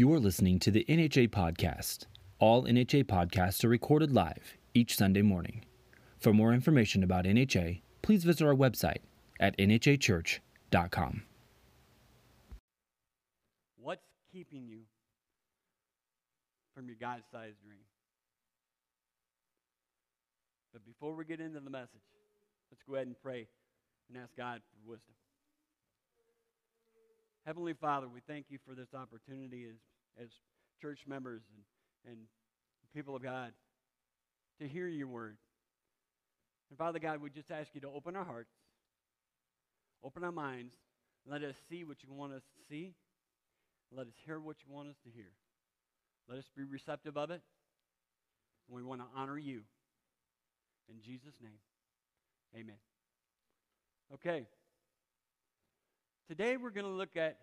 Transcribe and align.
You 0.00 0.10
are 0.14 0.18
listening 0.18 0.58
to 0.60 0.70
the 0.70 0.86
NHA 0.88 1.28
Podcast. 1.28 2.06
All 2.38 2.64
NHA 2.64 3.04
podcasts 3.04 3.62
are 3.64 3.68
recorded 3.68 4.10
live 4.12 4.56
each 4.72 4.96
Sunday 4.96 5.20
morning. 5.20 5.66
For 6.18 6.32
more 6.32 6.54
information 6.54 7.02
about 7.02 7.26
NHA, 7.26 7.82
please 8.00 8.24
visit 8.24 8.46
our 8.46 8.54
website 8.54 9.02
at 9.38 9.58
nhachurch.com. 9.58 11.22
What's 13.76 14.06
keeping 14.32 14.66
you 14.66 14.78
from 16.74 16.86
your 16.86 16.96
God 16.98 17.20
sized 17.30 17.60
dream? 17.62 17.84
But 20.72 20.86
before 20.86 21.14
we 21.14 21.26
get 21.26 21.40
into 21.40 21.60
the 21.60 21.68
message, 21.68 22.00
let's 22.70 22.82
go 22.88 22.94
ahead 22.94 23.06
and 23.06 23.16
pray 23.22 23.48
and 24.08 24.16
ask 24.16 24.34
God 24.34 24.62
for 24.72 24.92
wisdom. 24.92 25.12
Heavenly 27.44 27.74
Father, 27.74 28.06
we 28.08 28.20
thank 28.26 28.46
you 28.48 28.58
for 28.66 28.74
this 28.74 28.94
opportunity 28.94 29.66
as, 29.68 29.76
as 30.20 30.28
church 30.80 31.00
members 31.06 31.42
and, 32.04 32.12
and 32.12 32.26
people 32.94 33.14
of 33.14 33.22
God 33.22 33.52
to 34.60 34.68
hear 34.68 34.88
your 34.88 35.08
word. 35.08 35.36
And 36.70 36.78
Father 36.78 36.98
God, 36.98 37.20
we 37.20 37.30
just 37.30 37.50
ask 37.50 37.68
you 37.74 37.80
to 37.82 37.88
open 37.88 38.16
our 38.16 38.24
hearts, 38.24 38.52
open 40.04 40.24
our 40.24 40.32
minds, 40.32 40.74
let 41.26 41.42
us 41.42 41.54
see 41.68 41.84
what 41.84 42.02
you 42.02 42.12
want 42.12 42.32
us 42.32 42.42
to 42.42 42.62
see. 42.68 42.94
Let 43.92 44.06
us 44.06 44.12
hear 44.24 44.38
what 44.38 44.56
you 44.64 44.72
want 44.72 44.88
us 44.88 44.96
to 45.04 45.10
hear. 45.10 45.32
Let 46.28 46.38
us 46.38 46.44
be 46.56 46.62
receptive 46.64 47.16
of 47.16 47.30
it. 47.30 47.42
And 48.68 48.76
we 48.76 48.82
want 48.82 49.00
to 49.00 49.06
honor 49.16 49.38
you. 49.38 49.62
In 50.88 51.00
Jesus' 51.02 51.34
name, 51.42 51.58
amen. 52.54 52.76
Okay. 54.14 54.46
Today 56.28 56.56
we're 56.56 56.70
going 56.70 56.86
to 56.86 56.92
look 56.92 57.16
at 57.16 57.38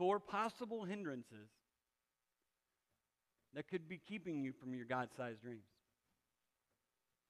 four 0.00 0.18
possible 0.18 0.86
hindrances 0.86 1.50
that 3.54 3.68
could 3.68 3.86
be 3.86 3.98
keeping 3.98 4.40
you 4.40 4.50
from 4.58 4.72
your 4.72 4.86
God 4.86 5.10
sized 5.14 5.42
dreams. 5.42 5.66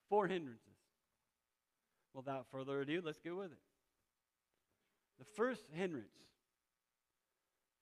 Four 0.09 0.29
hindrances. 0.29 0.63
Without 2.15 2.47
further 2.53 2.81
ado, 2.81 3.03
let's 3.05 3.19
get 3.19 3.35
with 3.35 3.51
it. 3.51 3.59
The 5.19 5.25
first 5.37 5.63
hindrance 5.73 6.15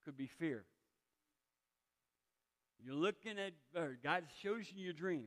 could 0.07 0.17
be 0.17 0.27
fear. 0.27 0.65
You're 2.83 2.95
looking 2.95 3.35
at, 3.39 3.53
God 4.03 4.25
shows 4.43 4.65
you 4.75 4.83
your 4.83 4.95
dream. 4.95 5.25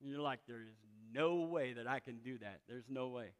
And 0.00 0.08
you're 0.08 0.20
like, 0.20 0.38
there 0.46 0.62
is 0.62 0.76
no 1.12 1.40
way 1.40 1.72
that 1.72 1.88
I 1.88 1.98
can 1.98 2.18
do 2.18 2.38
that. 2.38 2.60
There's 2.68 2.84
no 2.88 3.08
way. 3.08 3.30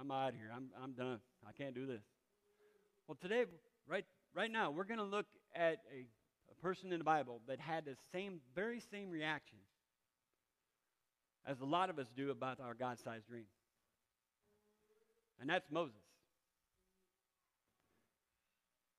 I'm 0.00 0.10
out 0.10 0.30
of 0.30 0.34
here. 0.36 0.50
I'm, 0.54 0.68
I'm 0.82 0.92
done. 0.92 1.20
I 1.46 1.52
can't 1.52 1.74
do 1.74 1.84
this. 1.84 2.02
Well, 3.08 3.16
today, 3.22 3.44
right, 3.86 4.04
right 4.34 4.50
now, 4.50 4.72
we're 4.72 4.84
going 4.84 4.98
to 4.98 5.04
look 5.04 5.26
at 5.54 5.78
a, 5.94 6.06
a 6.50 6.54
person 6.60 6.90
in 6.90 6.98
the 6.98 7.04
Bible 7.04 7.40
that 7.46 7.60
had 7.60 7.84
the 7.84 7.94
same, 8.10 8.40
very 8.52 8.80
same 8.80 9.10
reaction 9.10 9.58
as 11.46 11.60
a 11.60 11.64
lot 11.64 11.88
of 11.88 12.00
us 12.00 12.08
do 12.16 12.32
about 12.32 12.58
our 12.58 12.74
God 12.74 12.98
sized 12.98 13.28
dream. 13.28 13.44
And 15.40 15.48
that's 15.48 15.70
Moses. 15.70 15.94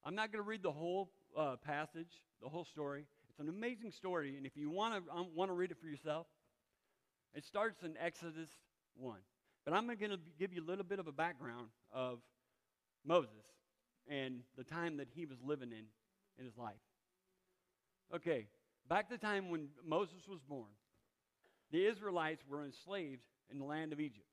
I'm 0.06 0.16
not 0.16 0.32
going 0.32 0.42
to 0.42 0.48
read 0.48 0.64
the 0.64 0.72
whole 0.72 1.10
uh, 1.38 1.58
passage, 1.58 2.24
the 2.42 2.48
whole 2.48 2.64
story. 2.64 3.06
It's 3.30 3.40
an 3.40 3.50
amazing 3.50 3.92
story, 3.92 4.38
and 4.38 4.46
if 4.46 4.56
you 4.56 4.70
want 4.70 5.06
to 5.06 5.12
um, 5.12 5.28
want 5.36 5.50
to 5.50 5.54
read 5.54 5.72
it 5.72 5.78
for 5.82 5.88
yourself, 5.88 6.28
it 7.34 7.44
starts 7.44 7.84
in 7.84 7.96
Exodus 8.02 8.50
1. 8.96 9.18
But 9.66 9.74
I'm 9.74 9.86
going 9.86 10.12
to 10.12 10.20
give 10.40 10.54
you 10.54 10.64
a 10.64 10.68
little 10.68 10.86
bit 10.86 11.00
of 11.00 11.08
a 11.08 11.12
background 11.12 11.68
of 11.92 12.20
Moses 13.06 13.57
and 14.10 14.42
the 14.58 14.64
time 14.64 14.98
that 14.98 15.08
he 15.14 15.26
was 15.26 15.38
living 15.44 15.72
in 15.72 15.86
in 16.38 16.46
his 16.46 16.58
life. 16.58 16.76
Okay, 18.16 18.48
back 18.88 19.10
to 19.10 19.16
the 19.16 19.26
time 19.26 19.50
when 19.50 19.68
Moses 19.86 20.28
was 20.30 20.40
born, 20.48 20.70
the 21.72 21.86
Israelites 21.86 22.44
were 22.50 22.64
enslaved 22.64 23.22
in 23.52 23.60
the 23.60 23.66
land 23.66 23.92
of 23.92 24.00
Egypt. 24.00 24.28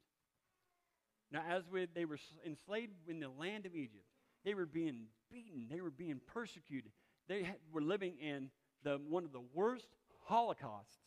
Now, 1.33 1.43
as 1.51 1.65
we, 1.71 1.87
they 1.93 2.05
were 2.05 2.19
enslaved 2.47 2.93
in 3.09 3.19
the 3.19 3.29
land 3.29 3.67
of 3.67 3.75
Egypt, 3.75 4.05
they 4.45 4.55
were 4.55 4.67
being 4.67 5.07
beaten, 5.31 5.67
they 5.71 5.81
were 5.81 5.91
being 5.91 6.21
persecuted. 6.33 6.93
They 7.29 7.43
had, 7.43 7.57
were 7.73 7.83
living 7.83 8.15
in 8.21 8.51
the, 8.85 9.01
one 9.09 9.25
of 9.25 9.33
the 9.33 9.43
worst 9.53 9.89
holocausts 10.27 10.99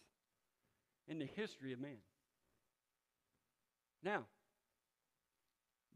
in 1.08 1.20
the 1.20 1.30
history 1.36 1.74
of 1.74 1.80
man. 1.80 1.98
Now, 4.04 4.26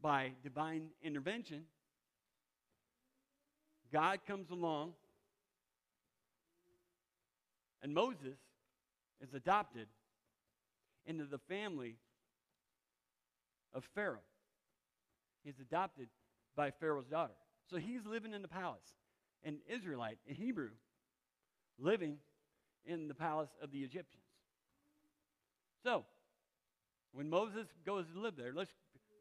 by 0.00 0.32
divine 0.42 0.88
intervention, 1.02 1.64
God 3.92 4.20
comes 4.26 4.50
along, 4.50 4.92
and 7.82 7.92
Moses 7.92 8.38
is 9.20 9.34
adopted 9.34 9.86
into 11.06 11.24
the 11.24 11.38
family 11.38 11.96
of 13.74 13.84
Pharaoh. 13.94 14.24
He's 15.44 15.58
adopted 15.60 16.08
by 16.56 16.70
Pharaoh's 16.70 17.06
daughter. 17.06 17.34
So 17.70 17.76
he's 17.76 18.04
living 18.06 18.32
in 18.32 18.42
the 18.42 18.48
palace, 18.48 18.94
an 19.44 19.58
Israelite, 19.68 20.18
a 20.28 20.32
Hebrew, 20.32 20.70
living 21.78 22.18
in 22.84 23.08
the 23.08 23.14
palace 23.14 23.50
of 23.62 23.70
the 23.70 23.78
Egyptians. 23.78 24.22
So, 25.82 26.04
when 27.12 27.28
Moses 27.28 27.66
goes 27.84 28.06
to 28.14 28.20
live 28.20 28.36
there, 28.36 28.52
let's 28.54 28.72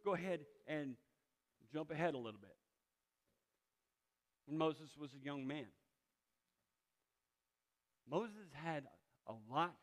go 0.06 0.14
ahead 0.14 0.42
and 0.68 0.96
jump 1.74 1.92
ahead 1.92 2.14
a 2.14 2.18
little 2.18 2.40
bit. 2.40 2.56
When 4.46 4.58
Moses 4.58 4.90
was 5.00 5.12
a 5.14 5.26
young 5.26 5.48
man, 5.48 5.68
Moses 8.10 8.50
had 8.54 8.84
a 9.28 9.34
lot 9.54 9.74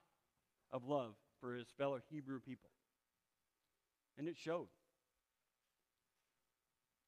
of 0.71 0.85
love 0.85 1.15
for 1.41 1.55
his 1.55 1.67
fellow 1.79 2.01
Hebrew 2.11 2.41
people. 2.41 2.71
And 4.19 4.29
it 4.29 4.37
showed. 4.37 4.69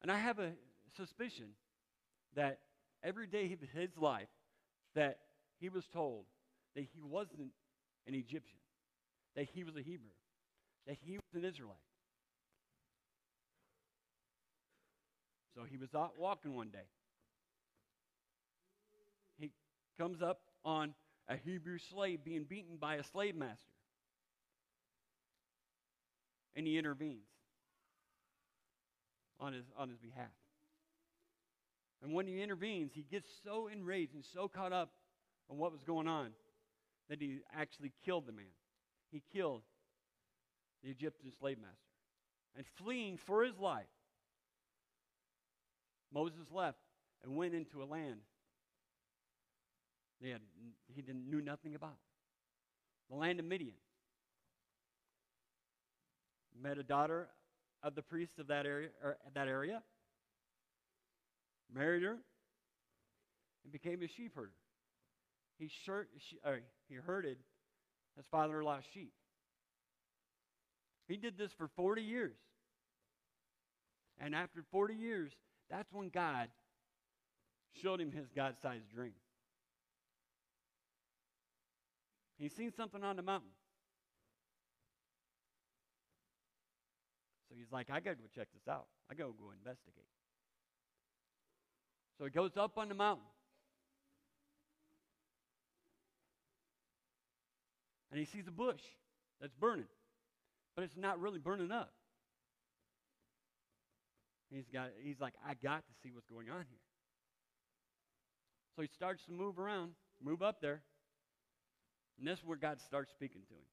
And 0.01 0.11
I 0.11 0.17
have 0.17 0.39
a 0.39 0.51
suspicion 0.95 1.49
that 2.35 2.59
every 3.03 3.27
day 3.27 3.53
of 3.53 3.59
his 3.73 3.89
life 3.97 4.29
that 4.95 5.19
he 5.59 5.69
was 5.69 5.85
told 5.93 6.25
that 6.75 6.85
he 6.93 7.01
wasn't 7.01 7.51
an 8.07 8.15
Egyptian, 8.15 8.59
that 9.35 9.47
he 9.53 9.63
was 9.63 9.75
a 9.75 9.81
Hebrew 9.81 10.11
that 10.87 10.97
he 11.01 11.13
was 11.13 11.43
an 11.43 11.45
Israelite. 11.45 11.77
So 15.55 15.61
he 15.69 15.77
was 15.77 15.93
out 15.95 16.13
walking 16.17 16.55
one 16.55 16.69
day. 16.69 16.87
He 19.37 19.51
comes 20.01 20.23
up 20.23 20.39
on 20.65 20.95
a 21.27 21.37
Hebrew 21.37 21.77
slave 21.77 22.23
being 22.23 22.43
beaten 22.43 22.77
by 22.77 22.95
a 22.95 23.03
slave 23.03 23.35
master. 23.35 23.71
And 26.55 26.65
he 26.65 26.79
intervenes 26.79 27.27
on 29.39 29.53
his, 29.53 29.65
on 29.77 29.89
his 29.89 29.99
behalf. 29.99 30.31
And 32.01 32.13
when 32.13 32.25
he 32.25 32.41
intervenes, 32.41 32.93
he 32.95 33.03
gets 33.03 33.29
so 33.43 33.67
enraged 33.67 34.15
and 34.15 34.25
so 34.33 34.47
caught 34.47 34.73
up 34.73 34.89
on 35.51 35.59
what 35.59 35.71
was 35.71 35.83
going 35.83 36.07
on 36.07 36.31
that 37.07 37.21
he 37.21 37.37
actually 37.55 37.91
killed 38.03 38.25
the 38.25 38.31
man. 38.31 38.45
He 39.11 39.21
killed 39.31 39.61
the 40.83 40.89
Egyptian 40.89 41.31
slave 41.39 41.59
master. 41.59 41.77
And 42.57 42.65
fleeing 42.65 43.17
for 43.17 43.43
his 43.43 43.59
life, 43.59 43.85
Moses 46.11 46.47
left 46.51 46.79
and 47.23 47.35
went 47.35 47.53
into 47.53 47.83
a 47.83 47.85
land 47.85 48.21
they 50.21 50.29
had, 50.29 50.41
he 50.87 51.01
didn't, 51.01 51.29
knew 51.29 51.41
nothing 51.41 51.75
about 51.75 51.97
the 53.09 53.15
land 53.15 53.39
of 53.39 53.45
Midian. 53.45 53.75
Met 56.61 56.77
a 56.77 56.83
daughter 56.83 57.27
of 57.81 57.95
the 57.95 58.01
priest 58.01 58.33
of 58.39 58.47
that 58.47 58.65
area, 58.65 58.89
that 59.33 59.47
area, 59.47 59.81
married 61.73 62.03
her, 62.03 62.17
and 63.63 63.71
became 63.71 64.03
a 64.03 64.07
sheep 64.07 64.33
herder. 64.35 64.51
He, 65.57 65.69
shir- 65.85 66.07
she, 66.17 66.37
he 66.87 66.95
herded 66.95 67.37
his 68.15 68.25
father-in-law's 68.31 68.83
sheep. 68.93 69.13
He 71.07 71.17
did 71.17 71.37
this 71.37 71.51
for 71.57 71.67
40 71.75 72.01
years. 72.01 72.37
And 74.19 74.35
after 74.35 74.63
40 74.71 74.93
years, 74.93 75.31
that's 75.69 75.91
when 75.91 76.09
God 76.09 76.49
showed 77.81 77.99
him 77.99 78.11
his 78.11 78.27
God 78.35 78.55
sized 78.61 78.89
dream. 78.93 79.13
He 82.41 82.49
seen 82.49 82.71
something 82.75 83.03
on 83.03 83.15
the 83.15 83.21
mountain. 83.21 83.49
So 87.49 87.55
he's 87.57 87.71
like, 87.71 87.89
I 87.89 87.99
got 87.99 88.11
to 88.11 88.15
go 88.15 88.23
check 88.33 88.47
this 88.53 88.67
out. 88.67 88.87
I 89.09 89.13
got 89.13 89.25
to 89.25 89.33
go 89.33 89.51
investigate. 89.51 90.03
So 92.17 92.25
he 92.25 92.31
goes 92.31 92.57
up 92.57 92.77
on 92.77 92.89
the 92.89 92.95
mountain. 92.95 93.25
And 98.11 98.19
he 98.19 98.25
sees 98.25 98.47
a 98.47 98.51
bush 98.51 98.81
that's 99.39 99.53
burning 99.53 99.85
but 100.75 100.83
it's 100.83 100.97
not 100.97 101.19
really 101.19 101.39
burning 101.39 101.71
up. 101.71 101.91
He's 104.49 104.67
got 104.73 104.89
he's 105.01 105.19
like, 105.19 105.33
I 105.47 105.53
got 105.53 105.85
to 105.85 105.93
see 106.03 106.11
what's 106.11 106.27
going 106.27 106.49
on 106.49 106.65
here. 106.69 106.79
So 108.75 108.81
he 108.81 108.87
starts 108.87 109.23
to 109.25 109.31
move 109.31 109.59
around, 109.59 109.91
move 110.23 110.41
up 110.41 110.61
there. 110.61 110.81
And 112.21 112.27
that's 112.27 112.43
where 112.43 112.55
God 112.55 112.79
starts 112.79 113.09
speaking 113.09 113.41
to 113.47 113.53
him. 113.55 113.65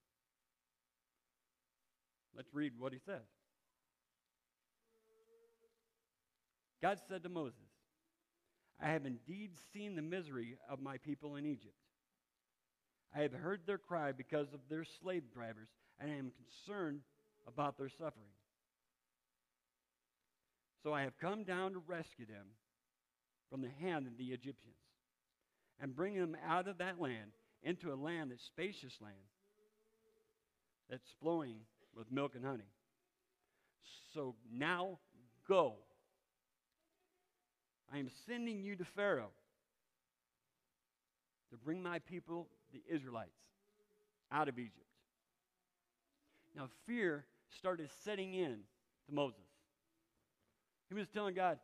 Let's 2.35 2.49
read 2.55 2.73
what 2.79 2.95
he 2.95 2.99
says. 3.05 3.21
God 6.81 6.99
said 7.11 7.25
to 7.25 7.29
Moses, 7.29 7.59
I 8.81 8.89
have 8.89 9.05
indeed 9.05 9.51
seen 9.75 9.97
the 9.97 10.03
misery 10.03 10.57
of 10.71 10.81
my 10.81 10.97
people 10.97 11.37
in 11.37 11.45
Egypt. 11.45 11.75
I 13.15 13.21
have 13.21 13.35
heard 13.35 13.61
their 13.67 13.77
cry 13.77 14.13
because 14.13 14.55
of 14.55 14.61
their 14.71 14.85
slave 14.85 15.25
drivers, 15.31 15.69
and 16.01 16.11
I 16.11 16.15
am 16.15 16.33
concerned 16.33 17.01
about 17.47 17.77
their 17.77 17.91
suffering. 17.91 18.33
So 20.83 20.95
I 20.95 21.03
have 21.03 21.19
come 21.19 21.45
down 21.45 21.73
to 21.73 21.83
rescue 21.87 22.25
them 22.25 22.47
from 23.51 23.61
the 23.61 23.71
hand 23.83 24.07
of 24.07 24.17
the 24.17 24.29
Egyptians 24.29 24.77
and 25.79 25.95
bring 25.95 26.15
them 26.15 26.35
out 26.47 26.67
of 26.67 26.79
that 26.79 26.99
land 26.99 27.33
into 27.63 27.93
a 27.93 27.97
land 27.97 28.31
that's 28.31 28.45
spacious 28.45 28.95
land 29.01 29.15
that's 30.91 31.09
flowing 31.21 31.57
with 31.95 32.11
milk 32.11 32.35
and 32.35 32.45
honey. 32.45 32.71
So 34.15 34.35
now 34.53 34.99
go. 35.47 35.75
I 37.93 37.99
am 37.99 38.09
sending 38.27 38.63
you 38.63 38.77
to 38.77 38.85
Pharaoh 38.85 39.31
to 41.51 41.57
bring 41.57 41.83
my 41.83 41.99
people, 42.01 42.49
the 42.73 42.83
Israelites, 42.93 43.31
out 44.31 44.49
of 44.49 44.59
Egypt. 44.59 44.75
Now, 46.55 46.69
fear 46.87 47.25
started 47.59 47.89
setting 48.05 48.35
in 48.35 48.59
to 49.07 49.15
Moses. 49.15 49.41
He 50.89 50.95
was 50.95 51.07
telling 51.09 51.35
God, 51.35 51.59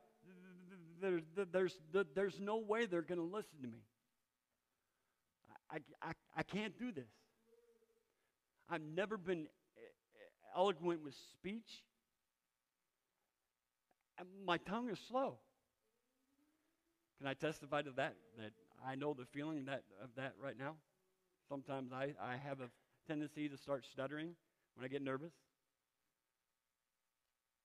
there's, 1.01 1.23
there's, 1.53 1.75
there's 2.15 2.41
no 2.41 2.59
way 2.59 2.87
they're 2.87 3.03
going 3.03 3.19
to 3.19 3.25
listen 3.25 3.61
to 3.63 3.69
me. 3.69 3.83
I, 5.75 5.79
I, 6.01 6.13
I 6.37 6.43
can't 6.45 6.79
do 6.79 6.93
this. 6.93 7.11
I've 8.71 8.81
never 8.81 9.17
been 9.17 9.41
eh, 9.41 9.81
eh, 9.81 10.57
eloquent 10.57 11.03
with 11.03 11.15
speech. 11.33 11.83
My 14.47 14.59
tongue 14.59 14.89
is 14.91 14.99
slow. 15.09 15.39
Can 17.19 17.27
I 17.27 17.35
testify 17.35 17.83
to 17.83 17.91
that? 17.97 18.15
That 18.39 18.53
I 18.87 18.95
know 18.95 19.15
the 19.15 19.25
feeling 19.25 19.65
that, 19.65 19.83
of 20.03 20.11
that 20.17 20.35
right 20.41 20.57
now. 20.57 20.77
Sometimes 21.49 21.93
I, 21.93 22.15
I 22.23 22.37
have 22.37 22.61
a 22.61 22.69
tendency 23.09 23.49
to 23.49 23.57
start 23.57 23.85
stuttering 23.91 24.35
when 24.77 24.85
I 24.85 24.89
get 24.89 25.03
nervous. 25.03 25.33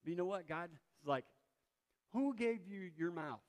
But 0.02 0.10
you 0.10 0.16
know 0.16 0.24
what? 0.24 0.48
God 0.48 0.70
is 0.72 1.06
like, 1.06 1.24
who 2.12 2.34
gave 2.34 2.66
you 2.66 2.90
your 2.96 3.12
mouth? 3.12 3.40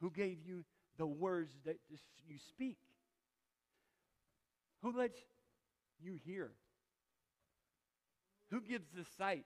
Who 0.00 0.10
gave 0.10 0.38
you 0.46 0.64
the 1.02 1.06
words 1.08 1.52
that 1.64 1.78
you 2.28 2.38
speak? 2.38 2.78
Who 4.82 4.96
lets 4.96 5.18
you 6.00 6.16
hear? 6.24 6.52
Who 8.52 8.60
gives 8.60 8.86
the 8.96 9.04
sight 9.18 9.44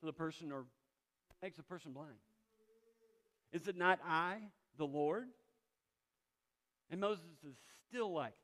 to 0.00 0.06
the 0.06 0.12
person 0.12 0.50
or 0.50 0.64
makes 1.40 1.60
a 1.60 1.62
person 1.62 1.92
blind? 1.92 2.16
Is 3.52 3.68
it 3.68 3.76
not 3.76 4.00
I, 4.04 4.38
the 4.76 4.84
Lord? 4.84 5.28
And 6.90 7.00
Moses 7.00 7.24
is 7.48 7.54
still 7.88 8.12
like, 8.12 8.34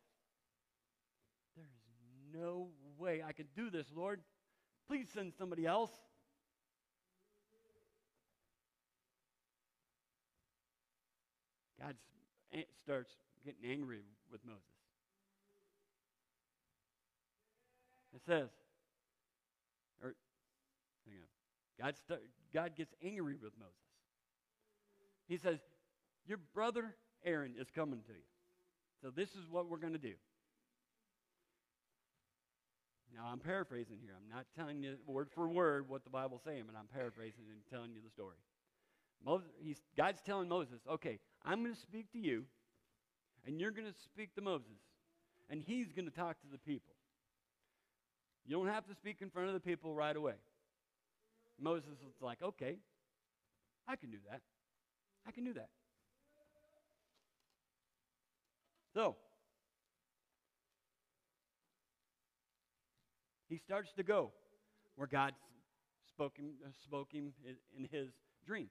There 1.57 1.65
is 1.65 2.41
no 2.41 2.69
way 2.97 3.25
I 3.27 3.33
can 3.33 3.47
do 3.57 3.71
this, 3.71 3.87
Lord. 3.93 4.21
Please 4.87 5.09
send 5.13 5.33
somebody 5.37 5.67
else. 5.67 5.91
God 11.83 11.97
starts 12.85 13.11
getting 13.45 13.71
angry 13.71 14.03
with 14.31 14.41
Moses. 14.45 14.63
It 18.15 18.21
says, 18.27 18.49
or 20.03 20.15
hang 21.07 21.17
on, 21.17 21.85
God, 21.85 21.95
start, 22.05 22.23
God 22.55 22.77
gets 22.77 22.95
angry 23.03 23.35
with 23.43 23.53
Moses. 23.59 23.75
He 25.27 25.39
says, 25.39 25.59
Your 26.27 26.39
brother 26.55 26.95
Aaron 27.25 27.55
is 27.59 27.69
coming 27.75 28.01
to 28.07 28.13
you. 28.13 28.29
So 29.03 29.11
this 29.11 29.31
is 29.31 29.49
what 29.51 29.69
we're 29.69 29.79
going 29.79 29.95
to 29.95 29.99
do. 29.99 30.15
Now, 33.15 33.29
I'm 33.31 33.41
paraphrasing 33.41 33.99
here. 34.01 34.15
I'm 34.17 34.35
not 34.35 34.47
telling 34.57 34.83
you 34.83 34.97
word 35.07 35.29
for 35.35 35.49
word 35.49 35.89
what 35.89 36.05
the 36.05 36.11
Bible's 36.11 36.41
saying, 36.45 36.65
but 36.67 36.79
I'm 36.79 36.87
paraphrasing 36.87 37.45
and 37.51 37.61
telling 37.71 37.93
you 37.93 38.01
the 38.03 38.11
story. 38.11 38.37
Moses, 39.25 39.49
he's, 39.63 39.81
God's 39.97 40.21
telling 40.23 40.49
Moses, 40.49 40.81
okay, 40.91 41.19
I'm 41.45 41.63
going 41.63 41.75
to 41.75 41.81
speak 41.81 42.11
to 42.13 42.19
you, 42.19 42.45
and 43.47 43.61
you're 43.61 43.71
going 43.71 43.87
to 43.87 43.99
speak 44.05 44.35
to 44.35 44.41
Moses, 44.41 44.79
and 45.49 45.63
he's 45.63 45.93
going 45.93 46.07
to 46.07 46.15
talk 46.15 46.41
to 46.41 46.47
the 46.51 46.59
people. 46.59 46.95
You 48.45 48.57
don't 48.57 48.69
have 48.69 48.87
to 48.87 48.95
speak 48.95 49.19
in 49.21 49.31
front 49.31 49.49
of 49.49 49.55
the 49.55 49.61
people 49.61 49.95
right 49.95 50.17
away. 50.17 50.35
Moses 51.61 51.91
was 52.05 52.15
like, 52.21 52.43
okay, 52.43 52.77
I 53.87 53.97
can 53.97 54.11
do 54.11 54.19
that. 54.31 54.41
I 55.27 55.31
can 55.31 55.45
do 55.45 55.53
that. 55.55 55.69
So, 58.95 59.17
he 63.49 63.57
starts 63.57 63.93
to 63.97 64.03
go 64.03 64.33
where 64.97 65.07
God 65.07 65.33
spoke 66.09 66.37
him, 66.37 66.53
uh, 66.65 66.69
spoke 66.85 67.13
him 67.13 67.33
in 67.77 67.89
his 67.91 68.09
dream. 68.45 68.69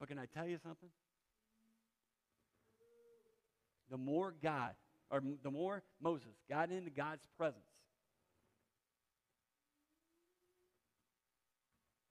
But 0.00 0.08
can 0.08 0.18
I 0.18 0.24
tell 0.24 0.48
you 0.48 0.58
something? 0.62 0.88
The 3.90 3.98
more 3.98 4.34
God, 4.42 4.70
or 5.10 5.22
the 5.42 5.50
more 5.50 5.82
Moses 6.00 6.32
got 6.48 6.70
into 6.70 6.90
God's 6.90 7.26
presence, 7.36 7.62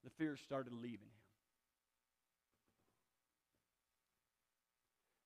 the 0.03 0.11
fear 0.11 0.37
started 0.37 0.73
leaving 0.73 0.99
him. 0.99 1.09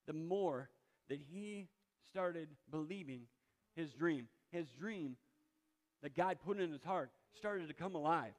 The 0.08 0.14
more 0.14 0.70
that 1.10 1.20
he 1.32 1.68
started 2.10 2.48
believing 2.72 3.22
his 3.76 3.92
dream, 3.94 4.28
his 4.52 4.68
dream 4.80 5.18
that 6.02 6.16
God 6.16 6.38
put 6.46 6.60
in 6.60 6.72
his 6.72 6.84
heart 6.84 7.12
started 7.36 7.68
to 7.68 7.74
come 7.74 7.96
alive. 7.96 8.34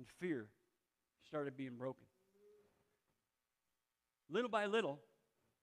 And 0.00 0.06
fear 0.18 0.46
started 1.28 1.58
being 1.58 1.76
broken. 1.76 2.06
Little 4.30 4.48
by 4.48 4.64
little, 4.64 4.98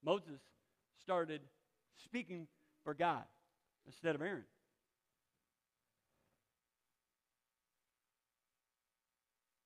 Moses 0.04 0.40
started 1.02 1.40
speaking 2.04 2.46
for 2.84 2.94
God 2.94 3.24
instead 3.84 4.14
of 4.14 4.22
Aaron. 4.22 4.44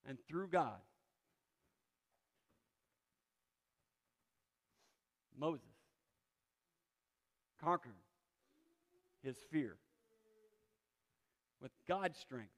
And 0.09 0.17
through 0.27 0.49
God, 0.49 0.81
Moses 5.39 5.67
conquered 7.63 7.93
his 9.23 9.37
fear. 9.51 9.77
With 11.61 11.73
God's 11.87 12.19
strength, 12.19 12.55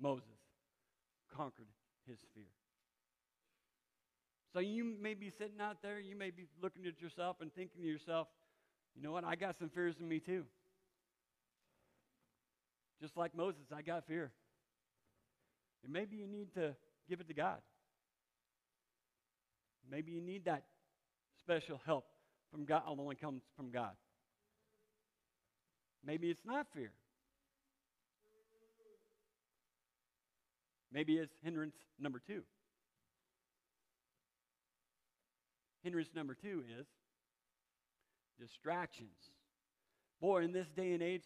Moses 0.00 0.43
conquered 1.36 1.66
his 2.06 2.18
fear. 2.34 2.44
So 4.52 4.60
you 4.60 4.94
may 5.00 5.14
be 5.14 5.30
sitting 5.30 5.60
out 5.60 5.78
there, 5.82 5.98
you 5.98 6.16
may 6.16 6.30
be 6.30 6.46
looking 6.62 6.86
at 6.86 7.00
yourself 7.02 7.36
and 7.40 7.52
thinking 7.52 7.82
to 7.82 7.88
yourself, 7.88 8.28
you 8.94 9.02
know 9.02 9.10
what, 9.10 9.24
I 9.24 9.34
got 9.34 9.56
some 9.58 9.68
fears 9.68 9.96
in 9.98 10.08
me 10.08 10.20
too. 10.20 10.44
Just 13.02 13.16
like 13.16 13.34
Moses, 13.34 13.64
I 13.74 13.82
got 13.82 14.06
fear. 14.06 14.30
And 15.82 15.92
maybe 15.92 16.16
you 16.16 16.26
need 16.26 16.54
to 16.54 16.74
give 17.08 17.20
it 17.20 17.28
to 17.28 17.34
God. 17.34 17.58
Maybe 19.90 20.12
you 20.12 20.20
need 20.20 20.44
that 20.44 20.64
special 21.40 21.80
help 21.84 22.06
from 22.50 22.64
God, 22.64 22.82
only 22.86 23.16
comes 23.16 23.42
from 23.56 23.70
God. 23.70 23.92
Maybe 26.06 26.30
it's 26.30 26.44
not 26.46 26.66
fear. 26.72 26.92
Maybe 30.94 31.18
it's 31.18 31.34
hindrance 31.42 31.74
number 31.98 32.20
two. 32.24 32.42
Hindrance 35.82 36.08
number 36.14 36.34
two 36.34 36.62
is 36.78 36.86
distractions. 38.40 39.10
Boy, 40.20 40.44
in 40.44 40.52
this 40.52 40.68
day 40.76 40.92
and 40.92 41.02
age, 41.02 41.24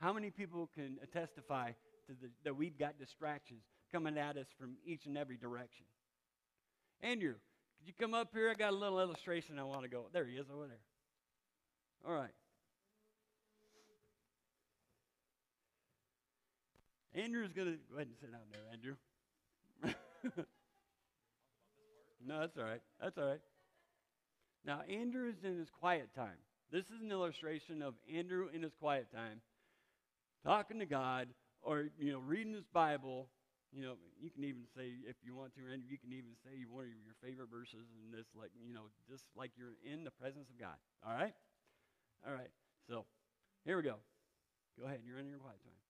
how 0.00 0.12
many 0.12 0.30
people 0.30 0.68
can 0.74 0.98
testify 1.12 1.70
to 2.08 2.12
the, 2.20 2.30
that 2.44 2.56
we've 2.56 2.76
got 2.76 2.98
distractions 2.98 3.62
coming 3.92 4.18
at 4.18 4.36
us 4.36 4.46
from 4.58 4.74
each 4.84 5.06
and 5.06 5.16
every 5.16 5.36
direction? 5.36 5.86
Andrew, 7.00 7.34
could 7.78 7.86
you 7.86 7.94
come 7.98 8.12
up 8.12 8.30
here? 8.34 8.50
I 8.50 8.54
got 8.54 8.72
a 8.72 8.76
little 8.76 9.00
illustration 9.00 9.58
I 9.58 9.62
want 9.62 9.82
to 9.82 9.88
go. 9.88 10.06
There 10.12 10.26
he 10.26 10.34
is 10.34 10.46
over 10.52 10.66
there. 10.66 10.80
All 12.06 12.14
right. 12.14 12.34
Andrew's 17.14 17.52
going 17.52 17.68
to 17.68 17.78
go 17.90 17.96
ahead 17.96 18.08
and 18.08 18.16
sit 18.20 18.32
down 18.32 18.40
there, 18.52 18.62
Andrew. 18.72 18.94
no, 22.26 22.40
that's 22.40 22.56
all 22.56 22.64
right. 22.64 22.82
That's 23.00 23.18
all 23.18 23.26
right. 23.26 23.40
Now, 24.64 24.82
Andrew 24.88 25.28
is 25.28 25.36
in 25.44 25.58
his 25.58 25.70
quiet 25.70 26.10
time. 26.14 26.36
This 26.70 26.84
is 26.86 27.00
an 27.00 27.10
illustration 27.10 27.80
of 27.80 27.94
Andrew 28.12 28.48
in 28.52 28.62
his 28.62 28.74
quiet 28.74 29.06
time, 29.10 29.40
talking 30.44 30.78
to 30.80 30.86
God, 30.86 31.28
or 31.62 31.88
you 31.98 32.12
know, 32.12 32.18
reading 32.18 32.52
his 32.52 32.66
Bible. 32.66 33.28
You 33.72 33.82
know, 33.82 33.94
you 34.20 34.30
can 34.30 34.44
even 34.44 34.64
say 34.76 34.92
if 35.08 35.16
you 35.24 35.34
want 35.34 35.54
to, 35.54 35.60
Andrew, 35.60 35.88
you 35.88 35.96
can 35.96 36.12
even 36.12 36.36
say 36.44 36.64
one 36.68 36.84
of 36.84 36.90
your 36.90 37.16
favorite 37.22 37.48
verses 37.48 37.88
in 37.96 38.12
this, 38.12 38.26
like 38.36 38.50
you 38.60 38.74
know, 38.74 38.92
just 39.08 39.24
like 39.36 39.52
you're 39.56 39.80
in 39.80 40.04
the 40.04 40.10
presence 40.10 40.48
of 40.50 40.60
God. 40.60 40.76
All 41.06 41.14
right, 41.14 41.32
all 42.26 42.34
right. 42.34 42.52
So, 42.88 43.04
here 43.64 43.76
we 43.76 43.82
go. 43.82 43.96
Go 44.78 44.86
ahead. 44.86 45.00
You're 45.06 45.18
in 45.18 45.28
your 45.28 45.38
quiet 45.38 45.62
time, 45.64 45.80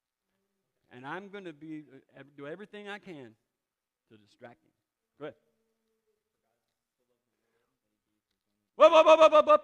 and 0.91 1.05
I'm 1.05 1.29
going 1.29 1.45
to 1.45 1.53
be 1.53 1.83
uh, 2.17 2.23
do 2.37 2.47
everything 2.47 2.87
I 2.87 2.99
can 2.99 3.31
to 4.11 4.17
distract 4.17 4.63
him. 4.63 4.71
Go 5.19 5.25
ahead. 5.25 5.35
Whoop, 8.75 8.91
whoop, 8.91 9.05
whoop, 9.05 9.31
whoop, 9.31 9.45
whoop. 9.45 9.61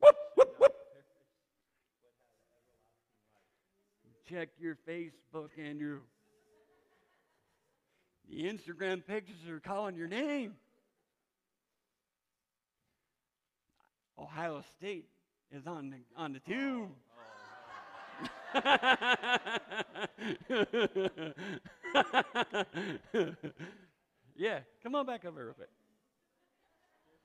Whoop, 0.00 0.16
whoop, 0.36 0.54
whoop. 0.58 0.72
Check 4.28 4.50
your 4.58 4.76
Facebook, 4.88 5.50
Andrew. 5.58 6.00
The 8.30 8.44
Instagram 8.44 9.04
pictures 9.04 9.36
are 9.48 9.60
calling 9.60 9.96
your 9.96 10.08
name. 10.08 10.54
Ohio 14.18 14.62
State 14.78 15.08
is 15.50 15.66
on 15.66 15.90
the 15.90 15.96
on 16.16 16.32
the 16.32 16.40
tube. 16.40 16.88
yeah, 24.36 24.60
come 24.82 24.94
on 24.94 25.06
back 25.06 25.24
over 25.24 25.44
real 25.44 25.54
quick. 25.54 25.70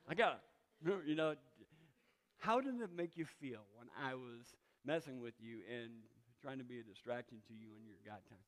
I 0.07 0.15
got 0.15 0.41
it. 0.85 0.93
You 1.07 1.15
know, 1.15 1.35
how 2.39 2.61
did 2.61 2.79
it 2.81 2.89
make 2.95 3.17
you 3.17 3.25
feel 3.25 3.61
when 3.75 3.87
I 4.01 4.15
was 4.15 4.55
messing 4.85 5.21
with 5.21 5.33
you 5.39 5.59
and 5.69 5.91
trying 6.41 6.57
to 6.59 6.63
be 6.63 6.79
a 6.79 6.83
distraction 6.83 7.37
to 7.47 7.53
you 7.53 7.69
in 7.77 7.85
your 7.85 7.97
God 8.05 8.21
time? 8.29 8.45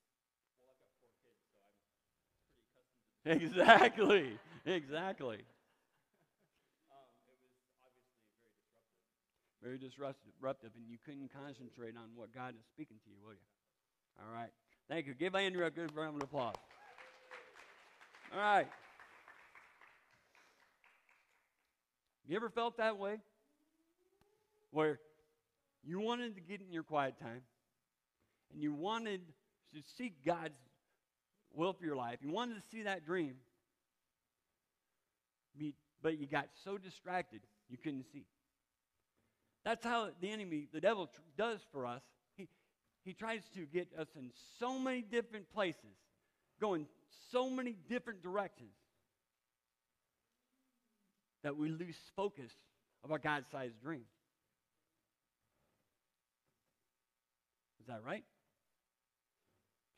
Well, 0.60 0.72
I've 0.72 1.02
got 1.02 1.12
four 1.22 1.22
kids, 1.22 1.52
so 1.60 1.68
I'm 1.68 1.76
pretty 1.84 2.00
accustomed 2.08 2.32
to 2.66 3.26
Exactly. 3.46 4.38
Exactly. 4.66 5.40
Very 9.62 9.78
disruptive, 9.78 10.72
and 10.76 10.86
you 10.90 10.98
couldn't 11.06 11.30
concentrate 11.34 11.96
on 11.96 12.10
what 12.16 12.34
God 12.34 12.56
is 12.56 12.66
speaking 12.74 12.98
to 13.06 13.10
you, 13.10 13.18
will 13.24 13.34
you? 13.34 13.40
All 14.20 14.34
right. 14.34 14.50
Thank 14.90 15.08
you. 15.08 15.14
Give 15.14 15.36
Andrew 15.36 15.66
a 15.66 15.72
good 15.72 15.96
round 15.96 16.18
of 16.18 16.24
applause. 16.24 16.56
All 18.34 18.40
right. 18.40 18.68
You 22.28 22.36
ever 22.36 22.50
felt 22.50 22.78
that 22.78 22.98
way? 22.98 23.18
Where 24.72 25.00
you 25.84 26.00
wanted 26.00 26.36
to 26.36 26.42
get 26.42 26.62
in 26.62 26.72
your 26.72 26.84
quiet 26.84 27.20
time 27.20 27.42
and 28.54 28.62
you 28.64 28.74
wanted 28.74 29.22
to 29.74 29.82
seek 29.98 30.14
God's 30.26 30.56
will 31.54 31.74
for 31.74 31.86
your 31.86 31.96
life. 31.96 32.20
You 32.22 32.32
wanted 32.32 32.56
to 32.56 32.64
see 32.72 32.84
that 32.84 33.06
dream, 33.06 33.36
but 36.02 36.18
you 36.18 36.26
got 36.26 36.48
so 36.64 36.78
distracted 36.78 37.42
you 37.70 37.78
couldn't 37.78 38.06
see. 38.14 38.26
That's 39.64 39.86
how 39.86 40.10
the 40.20 40.32
enemy, 40.32 40.68
the 40.74 40.82
devil, 40.82 41.08
tr- 41.08 41.22
does 41.38 41.60
for 41.72 41.86
us. 41.86 42.02
He, 42.36 42.48
he 43.04 43.14
tries 43.14 43.42
to 43.56 43.66
get 43.66 43.90
us 43.98 44.08
in 44.16 44.32
so 44.60 44.80
many 44.80 45.02
different 45.02 45.52
places, 45.54 45.98
going 46.60 46.88
so 47.32 47.50
many 47.50 47.76
different 47.88 48.24
directions, 48.24 48.74
that 51.44 51.58
we 51.58 51.70
lose 51.70 51.96
focus 52.16 52.52
of 53.04 53.12
our 53.12 53.20
God 53.20 53.46
sized 53.52 53.82
dream. 53.82 54.06
Is 57.80 57.88
that 57.88 58.02
right? 58.06 58.24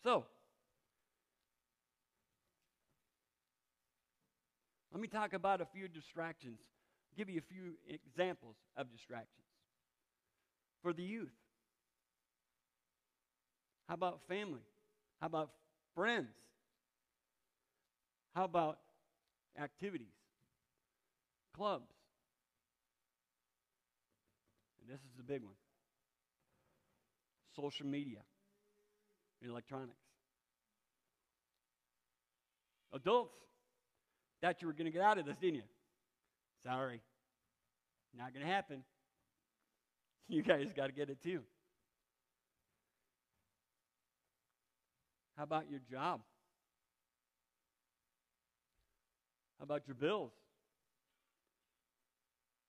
So, 0.04 0.26
let 4.92 5.02
me 5.02 5.08
talk 5.08 5.34
about 5.34 5.60
a 5.62 5.66
few 5.66 5.88
distractions, 5.88 6.60
give 7.18 7.30
you 7.30 7.40
a 7.40 7.54
few 7.54 7.74
examples 7.90 8.56
of 8.78 8.92
distractions 8.92 9.44
for 10.84 10.94
the 10.94 11.02
youth? 11.02 11.34
How 13.88 13.96
about 13.96 14.20
family? 14.28 14.62
How 15.20 15.28
about 15.28 15.50
friends? 15.96 16.36
How 18.36 18.44
about 18.44 18.78
activities? 19.60 20.08
Clubs? 21.56 21.90
And 24.82 24.90
this 24.90 25.00
is 25.00 25.12
the 25.18 25.24
big 25.24 25.44
one 25.44 25.54
social 27.56 27.86
media, 27.86 28.18
electronics. 29.44 29.94
Adults, 32.94 33.36
thought 34.42 34.62
you 34.62 34.68
were 34.68 34.74
going 34.74 34.86
to 34.86 34.92
get 34.92 35.02
out 35.02 35.18
of 35.18 35.26
this, 35.26 35.36
didn't 35.38 35.56
you? 35.56 35.64
Sorry, 36.66 37.02
not 38.18 38.34
going 38.34 38.46
to 38.46 38.52
happen. 38.52 38.84
You 40.30 40.42
guys 40.42 40.68
got 40.76 40.88
to 40.88 40.94
get 40.94 41.10
it 41.10 41.22
too. 41.22 41.42
How 45.38 45.44
about 45.44 45.70
your 45.70 45.82
job? 45.92 46.22
How 49.60 49.64
about 49.64 49.88
your 49.88 49.96
bills? 49.96 50.32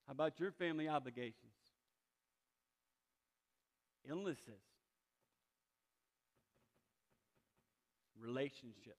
How 0.06 0.12
about 0.12 0.38
your 0.38 0.52
family 0.52 0.88
obligations? 0.88 1.34
Illnesses, 4.08 4.62
relationships. 8.20 8.98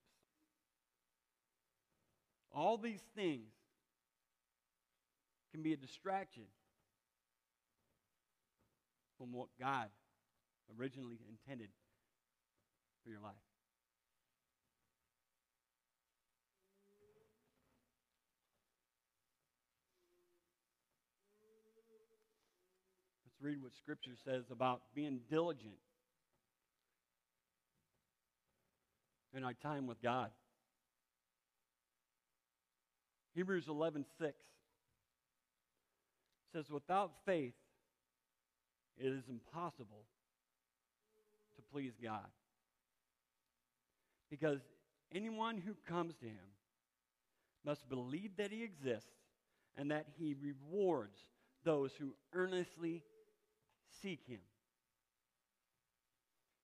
All 2.52 2.78
these 2.78 3.04
things 3.16 3.52
can 5.52 5.62
be 5.62 5.74
a 5.74 5.78
distraction 5.78 6.44
from 9.18 9.32
what 9.32 9.48
God 9.60 9.88
originally 10.80 11.20
intended 11.30 11.70
for 13.04 13.10
your 13.10 13.20
life. 13.20 13.34
Let's 23.26 23.42
read 23.42 23.62
what 23.62 23.74
Scripture 23.76 24.16
says 24.26 24.46
about 24.52 24.82
being 24.94 25.20
diligent 25.30 25.76
in 29.36 29.44
our 29.44 29.54
time 29.54 29.88
with 29.88 30.02
God. 30.02 30.32
Hebrews 33.36 33.66
11 33.68 34.06
6 34.18 34.34
says, 36.54 36.70
Without 36.70 37.12
faith, 37.26 37.54
it 38.98 39.08
is 39.08 39.24
impossible 39.30 40.06
to 41.56 41.62
please 41.72 41.94
God. 42.02 42.28
Because 44.30 44.60
anyone 45.14 45.58
who 45.58 45.76
comes 45.88 46.16
to 46.16 46.26
him 46.26 46.56
must 47.66 47.88
believe 47.90 48.32
that 48.38 48.52
he 48.52 48.64
exists 48.64 49.10
and 49.78 49.92
that 49.92 50.08
he 50.18 50.36
rewards 50.42 51.18
those 51.64 51.92
who 52.00 52.14
earnestly 52.34 53.04
seek 54.02 54.22
him. 54.28 54.40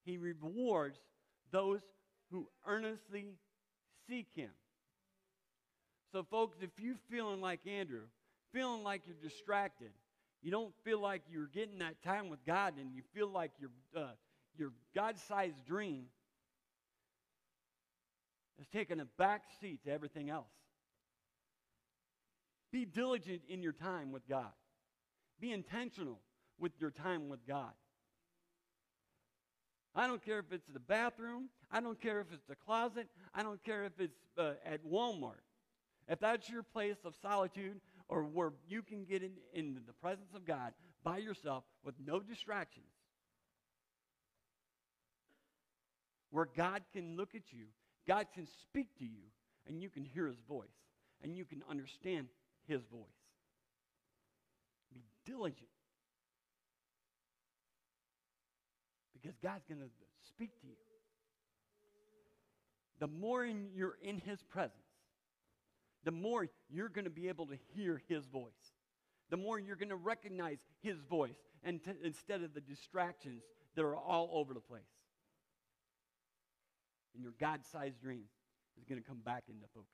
He 0.03 0.17
rewards 0.17 0.97
those 1.51 1.81
who 2.31 2.47
earnestly 2.65 3.35
seek 4.07 4.27
him. 4.33 4.51
So, 6.11 6.23
folks, 6.29 6.57
if 6.61 6.71
you're 6.77 6.95
feeling 7.09 7.41
like 7.41 7.61
Andrew, 7.67 8.03
feeling 8.53 8.83
like 8.83 9.03
you're 9.05 9.15
distracted, 9.21 9.91
you 10.41 10.51
don't 10.51 10.73
feel 10.83 10.99
like 10.99 11.21
you're 11.31 11.47
getting 11.47 11.79
that 11.79 12.01
time 12.03 12.29
with 12.29 12.43
God 12.45 12.73
and 12.79 12.93
you 12.95 13.03
feel 13.13 13.27
like 13.29 13.51
your, 13.59 13.69
uh, 13.95 14.11
your 14.57 14.71
God 14.95 15.17
sized 15.27 15.65
dream 15.65 16.05
is 18.59 18.67
taking 18.73 18.99
a 18.99 19.05
back 19.17 19.43
seat 19.59 19.83
to 19.85 19.91
everything 19.91 20.29
else. 20.29 20.51
Be 22.71 22.85
diligent 22.85 23.41
in 23.49 23.61
your 23.61 23.73
time 23.73 24.11
with 24.11 24.27
God, 24.27 24.51
be 25.39 25.51
intentional 25.51 26.19
with 26.59 26.71
your 26.79 26.91
time 26.91 27.29
with 27.29 27.45
God. 27.47 27.71
I 29.93 30.07
don't 30.07 30.23
care 30.23 30.39
if 30.39 30.51
it's 30.51 30.69
the 30.69 30.79
bathroom. 30.79 31.49
I 31.69 31.81
don't 31.81 31.99
care 31.99 32.21
if 32.21 32.27
it's 32.31 32.45
the 32.47 32.55
closet. 32.55 33.07
I 33.35 33.43
don't 33.43 33.61
care 33.63 33.83
if 33.83 33.99
it's 33.99 34.17
uh, 34.37 34.53
at 34.65 34.85
Walmart. 34.85 35.43
If 36.07 36.19
that's 36.19 36.49
your 36.49 36.63
place 36.63 36.97
of 37.05 37.13
solitude, 37.21 37.81
or 38.11 38.23
where 38.23 38.51
you 38.67 38.81
can 38.83 39.05
get 39.05 39.23
in, 39.23 39.31
in 39.53 39.79
the 39.87 39.93
presence 39.93 40.33
of 40.35 40.45
God 40.45 40.73
by 41.01 41.17
yourself 41.17 41.63
with 41.83 41.95
no 42.05 42.19
distractions, 42.19 42.85
where 46.29 46.47
God 46.55 46.83
can 46.93 47.15
look 47.15 47.33
at 47.33 47.51
you, 47.51 47.65
God 48.05 48.27
can 48.35 48.45
speak 48.63 48.87
to 48.99 49.05
you, 49.05 49.23
and 49.65 49.81
you 49.81 49.89
can 49.89 50.03
hear 50.03 50.27
his 50.27 50.39
voice, 50.47 50.67
and 51.23 51.37
you 51.37 51.45
can 51.45 51.63
understand 51.69 52.27
his 52.67 52.81
voice. 52.91 53.07
Be 54.93 55.03
diligent. 55.25 55.69
Because 59.13 59.37
God's 59.41 59.63
going 59.69 59.79
to 59.79 59.89
speak 60.27 60.59
to 60.61 60.67
you. 60.67 60.73
The 62.99 63.07
more 63.07 63.45
in, 63.45 63.69
you're 63.73 63.97
in 64.03 64.17
his 64.17 64.41
presence, 64.41 64.90
the 66.03 66.11
more 66.11 66.47
you're 66.69 66.89
going 66.89 67.05
to 67.05 67.11
be 67.11 67.27
able 67.27 67.45
to 67.47 67.57
hear 67.73 68.01
his 68.07 68.25
voice. 68.25 68.73
The 69.29 69.37
more 69.37 69.59
you're 69.59 69.75
going 69.75 69.89
to 69.89 69.95
recognize 69.95 70.57
his 70.81 70.97
voice 71.09 71.35
and 71.63 71.83
t- 71.83 71.91
instead 72.03 72.41
of 72.41 72.53
the 72.53 72.61
distractions 72.61 73.43
that 73.75 73.83
are 73.83 73.95
all 73.95 74.29
over 74.33 74.53
the 74.53 74.59
place. 74.59 74.81
And 77.13 77.23
your 77.23 77.33
God 77.39 77.61
sized 77.71 78.01
dream 78.01 78.23
is 78.77 78.85
going 78.85 79.01
to 79.01 79.07
come 79.07 79.19
back 79.19 79.43
into 79.47 79.65
focus. 79.73 79.89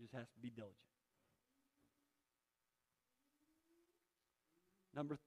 Just 0.00 0.12
has 0.12 0.26
to 0.34 0.40
be 0.40 0.50
diligent. 0.50 0.76
Number, 4.94 5.14
th- 5.14 5.20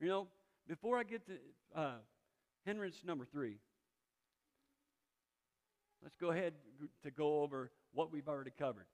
you 0.00 0.08
know, 0.08 0.28
before 0.68 0.98
I 0.98 1.02
get 1.02 1.26
to 1.26 1.32
uh, 1.74 1.94
hindrance 2.64 3.02
number 3.04 3.24
three, 3.24 3.58
let's 6.02 6.16
go 6.20 6.30
ahead 6.30 6.54
to 7.02 7.10
go 7.10 7.42
over 7.42 7.70
what 7.92 8.12
we've 8.12 8.28
already 8.28 8.52
covered. 8.58 8.86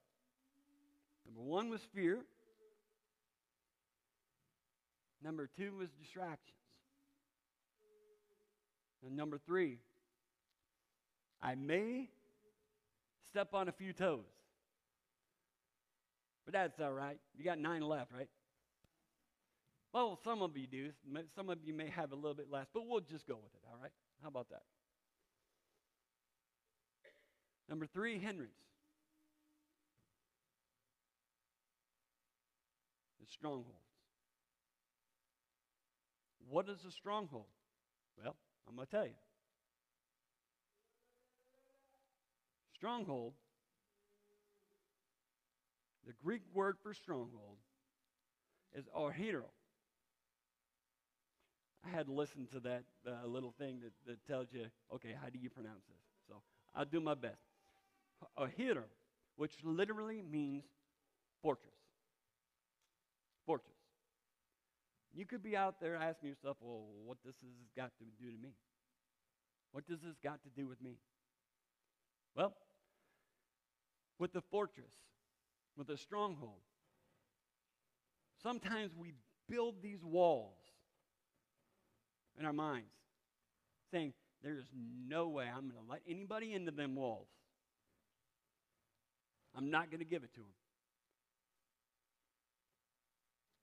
Number 1.27 1.41
one 1.41 1.69
was 1.69 1.81
fear. 1.95 2.21
Number 5.23 5.49
two 5.57 5.77
was 5.77 5.89
distractions. 6.01 6.57
And 9.05 9.17
number 9.17 9.39
three, 9.39 9.79
I 11.43 11.55
may 11.55 12.09
step 13.29 13.55
on 13.55 13.69
a 13.69 13.73
few 13.73 13.93
toes. 13.93 14.25
But 16.45 16.55
that's 16.55 16.81
all 16.81 16.93
right. 16.93 17.19
You 17.37 17.45
got 17.45 17.59
nine 17.59 17.83
left, 17.83 18.13
right? 18.13 18.29
Well, 19.93 20.19
some 20.23 20.43
of 20.43 20.57
you 20.57 20.67
do. 20.67 20.91
Some 21.35 21.51
of 21.51 21.59
you 21.65 21.75
may 21.75 21.89
have 21.89 22.13
a 22.13 22.15
little 22.15 22.35
bit 22.35 22.51
less, 22.51 22.67
but 22.73 22.87
we'll 22.87 23.01
just 23.01 23.27
go 23.27 23.35
with 23.35 23.53
it, 23.55 23.61
all 23.71 23.79
right? 23.81 23.93
How 24.23 24.29
about 24.29 24.49
that? 24.51 24.63
Number 27.69 27.87
three, 27.87 28.19
hindrance. 28.19 28.53
The 33.21 33.27
strongholds. 33.27 33.71
What 36.49 36.69
is 36.69 36.85
a 36.87 36.93
stronghold? 36.93 37.47
Well, 38.23 38.37
I'm 38.69 38.77
going 38.77 38.87
to 38.87 38.91
tell 38.91 39.07
you. 39.07 39.19
Stronghold, 42.75 43.33
the 46.07 46.13
Greek 46.23 46.43
word 46.55 46.77
for 46.83 46.95
stronghold 46.95 47.57
is 48.75 48.85
arhero. 48.97 49.51
I 51.85 51.97
had 51.97 52.07
to 52.07 52.13
listen 52.13 52.47
to 52.53 52.61
that 52.61 52.85
uh, 53.07 53.27
little 53.27 53.55
thing 53.59 53.81
that, 53.81 53.93
that 54.07 54.25
tells 54.27 54.49
you, 54.53 54.67
okay, 54.95 55.15
how 55.21 55.29
do 55.31 55.39
you 55.39 55.51
pronounce 55.51 55.85
this? 55.89 55.97
So 56.29 56.35
I'll 56.75 56.85
do 56.85 57.01
my 57.01 57.15
best. 57.15 57.46
Arhero, 58.39 58.85
which 59.37 59.55
literally 59.63 60.23
means 60.23 60.65
fortress. 61.43 61.73
Fortress. 63.45 63.77
You 65.15 65.25
could 65.25 65.43
be 65.43 65.57
out 65.57 65.81
there 65.81 65.97
asking 65.97 66.29
yourself, 66.29 66.59
well, 66.61 66.85
what 67.05 67.19
does 67.25 67.35
this 67.43 67.51
got 67.75 67.93
to 67.99 68.05
do 68.23 68.31
to 68.31 68.37
me? 68.37 68.55
What 69.73 69.87
does 69.87 70.01
this 70.01 70.17
got 70.23 70.43
to 70.43 70.49
do 70.55 70.67
with 70.67 70.81
me? 70.83 70.99
Well, 72.35 72.55
with 74.19 74.33
the 74.33 74.43
fortress, 74.43 74.93
with 75.77 75.87
the 75.87 75.97
stronghold, 75.97 76.61
sometimes 78.43 78.93
we 78.97 79.13
build 79.49 79.83
these 79.83 80.05
walls 80.05 80.59
in 82.39 82.45
our 82.45 82.53
minds, 82.53 82.93
saying, 83.91 84.13
There's 84.43 84.67
no 85.09 85.29
way 85.29 85.45
I'm 85.45 85.69
going 85.69 85.85
to 85.85 85.91
let 85.91 86.03
anybody 86.09 86.53
into 86.53 86.73
them 86.73 86.95
walls. 86.95 87.29
I'm 89.57 89.71
not 89.71 89.91
going 89.91 90.01
to 90.01 90.07
give 90.07 90.23
it 90.23 90.35
to 90.35 90.41
him. 90.41 90.47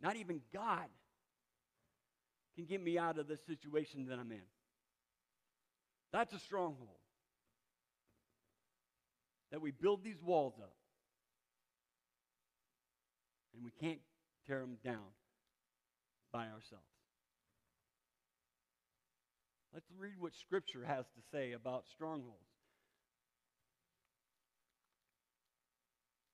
Not 0.01 0.15
even 0.15 0.41
God 0.53 0.87
can 2.55 2.65
get 2.65 2.83
me 2.83 2.97
out 2.97 3.17
of 3.17 3.27
the 3.27 3.37
situation 3.37 4.07
that 4.07 4.19
I'm 4.19 4.31
in. 4.31 4.41
That's 6.11 6.33
a 6.33 6.39
stronghold. 6.39 6.89
That 9.51 9.61
we 9.61 9.71
build 9.71 10.03
these 10.03 10.21
walls 10.21 10.55
up. 10.61 10.73
And 13.55 13.63
we 13.63 13.71
can't 13.71 13.99
tear 14.47 14.59
them 14.61 14.77
down 14.83 15.13
by 16.31 16.45
ourselves. 16.45 16.83
Let's 19.73 19.89
read 19.97 20.13
what 20.19 20.33
Scripture 20.35 20.83
has 20.85 21.05
to 21.05 21.21
say 21.31 21.53
about 21.53 21.85
strongholds. 21.91 22.52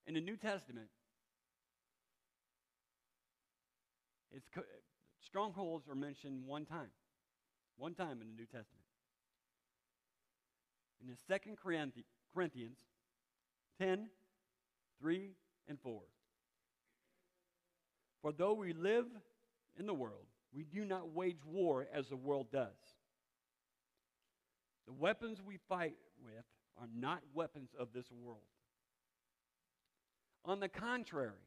In 0.10 0.16
the 0.16 0.22
New 0.22 0.38
Testament, 0.38 0.88
it's, 4.36 4.48
strongholds 5.24 5.88
are 5.88 5.94
mentioned 5.94 6.48
one 6.48 6.66
time. 6.66 6.90
One 7.78 7.94
time 7.94 8.14
in 8.14 8.28
the 8.28 8.34
New 8.36 8.48
Testament. 8.48 8.88
In 11.00 11.08
the 11.08 11.16
Second 11.28 11.58
Corinthians 11.58 12.78
10, 13.80 14.08
3, 15.00 15.30
and 15.68 15.80
4. 15.80 16.02
For 18.24 18.32
though 18.32 18.54
we 18.54 18.74
live 18.74 19.06
in 19.78 19.86
the 19.86 19.94
world, 19.94 20.26
we 20.52 20.64
do 20.64 20.86
not 20.86 21.14
wage 21.14 21.46
war 21.46 21.88
as 21.94 22.08
the 22.08 22.18
world 22.18 22.48
does. 22.52 22.74
The 24.88 24.94
weapons 24.94 25.40
we 25.40 25.60
fight 25.70 25.98
with 26.26 26.46
are 26.82 26.90
not 26.96 27.22
weapons 27.36 27.70
of 27.80 27.90
this 27.94 28.08
world. 28.12 28.42
On 30.46 30.60
the 30.60 30.70
contrary, 30.70 31.46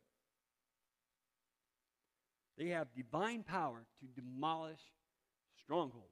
they 2.59 2.69
have 2.69 2.89
divine 2.95 3.43
power 3.43 3.85
to 4.01 4.21
demolish 4.21 4.81
strongholds, 5.63 6.07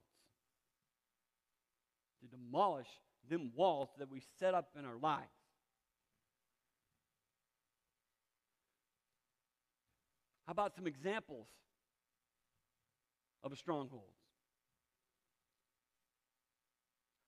to 2.21 2.27
demolish 2.27 2.87
them 3.29 3.51
walls 3.55 3.89
that 3.99 4.09
we 4.09 4.21
set 4.39 4.53
up 4.53 4.69
in 4.77 4.85
our 4.85 4.97
lives. 4.97 5.27
How 10.45 10.51
about 10.51 10.75
some 10.75 10.87
examples 10.87 11.47
of 13.43 13.53
a 13.53 13.55
stronghold? 13.55 14.03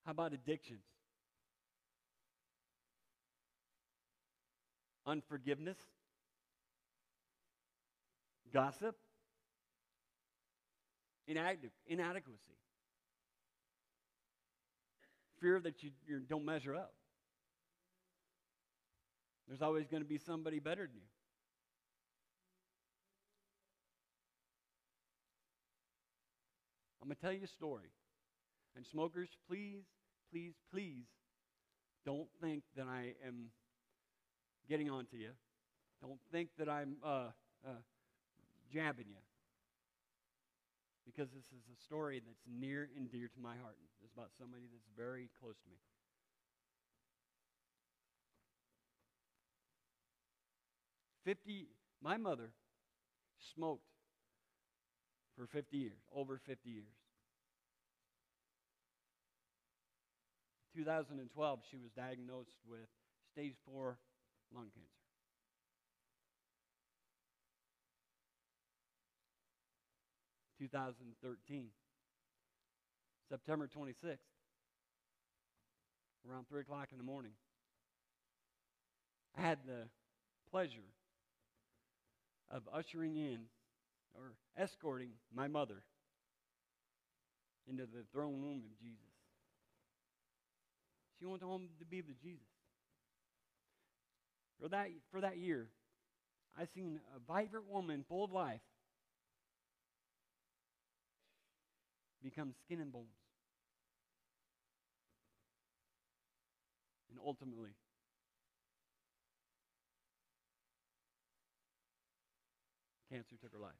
How 0.05 0.11
about 0.11 0.33
addictions? 0.33 0.83
Unforgiveness? 5.05 5.77
Gossip? 8.53 8.95
inadequacy? 11.27 12.57
Fear 15.41 15.59
that 15.61 15.83
you, 15.83 15.91
you 16.07 16.19
don't 16.19 16.45
measure 16.45 16.75
up? 16.75 16.93
There's 19.47 19.61
always 19.61 19.87
going 19.87 20.03
to 20.03 20.07
be 20.07 20.17
somebody 20.17 20.59
better 20.59 20.83
than 20.83 20.95
you. 20.95 21.07
I'm 27.01 27.09
going 27.09 27.17
to 27.17 27.21
tell 27.21 27.33
you 27.33 27.43
a 27.43 27.47
story. 27.47 27.91
And 28.77 28.85
smokers, 28.85 29.29
please, 29.49 29.83
please, 30.31 30.53
please 30.71 31.05
don't 32.05 32.29
think 32.41 32.63
that 32.77 32.87
I 32.87 33.13
am 33.27 33.49
getting 34.67 34.89
on 34.89 35.05
to 35.07 35.17
you. 35.17 35.29
Don't 36.01 36.19
think 36.31 36.49
that 36.57 36.69
I'm 36.69 36.97
uh, 37.03 37.29
uh, 37.65 37.81
jabbing 38.71 39.05
you. 39.09 39.21
Because 41.05 41.29
this 41.31 41.45
is 41.45 41.63
a 41.71 41.81
story 41.83 42.21
that's 42.25 42.43
near 42.47 42.89
and 42.95 43.11
dear 43.11 43.27
to 43.27 43.39
my 43.41 43.55
heart. 43.61 43.75
It's 44.03 44.11
about 44.15 44.29
somebody 44.37 44.63
that's 44.71 44.87
very 44.97 45.29
close 45.39 45.55
to 45.63 45.69
me. 45.69 45.77
Fifty, 51.25 51.67
my 52.01 52.17
mother 52.17 52.51
smoked 53.55 53.87
for 55.37 55.47
50 55.47 55.77
years, 55.77 55.99
over 56.13 56.39
50 56.45 56.69
years. 56.69 56.93
2012, 60.75 61.59
she 61.69 61.77
was 61.77 61.91
diagnosed 61.95 62.49
with 62.67 62.87
stage 63.31 63.55
four 63.65 63.97
lung 64.53 64.69
cancer. 64.73 64.89
Two 70.59 70.67
thousand 70.67 71.15
thirteen, 71.21 71.67
September 73.29 73.67
26th, 73.67 74.17
around 76.29 76.47
3 76.47 76.61
o'clock 76.61 76.89
in 76.91 76.97
the 76.97 77.03
morning. 77.03 77.33
I 79.37 79.41
had 79.41 79.59
the 79.65 79.87
pleasure 80.51 80.89
of 82.51 82.61
ushering 82.71 83.17
in 83.17 83.39
or 84.13 84.33
escorting 84.57 85.09
my 85.33 85.47
mother 85.47 85.83
into 87.67 87.83
the 87.83 88.03
throne 88.11 88.41
room 88.41 88.61
of 88.63 88.79
Jesus. 88.79 88.99
She 91.19 91.25
went 91.25 91.41
home 91.41 91.69
to 91.79 91.85
be 91.85 92.01
with 92.01 92.21
Jesus. 92.21 92.52
For 94.63 94.69
that, 94.69 94.87
for 95.11 95.19
that 95.19 95.35
year, 95.35 95.67
I 96.57 96.63
seen 96.73 97.01
a 97.13 97.19
vibrant 97.19 97.69
woman 97.69 98.05
full 98.07 98.23
of 98.23 98.31
life 98.31 98.61
become 102.23 102.53
skin 102.63 102.79
and 102.79 102.89
bones. 102.89 103.07
And 107.09 107.19
ultimately, 107.21 107.71
cancer 113.11 113.35
took 113.41 113.51
her 113.51 113.59
life. 113.59 113.71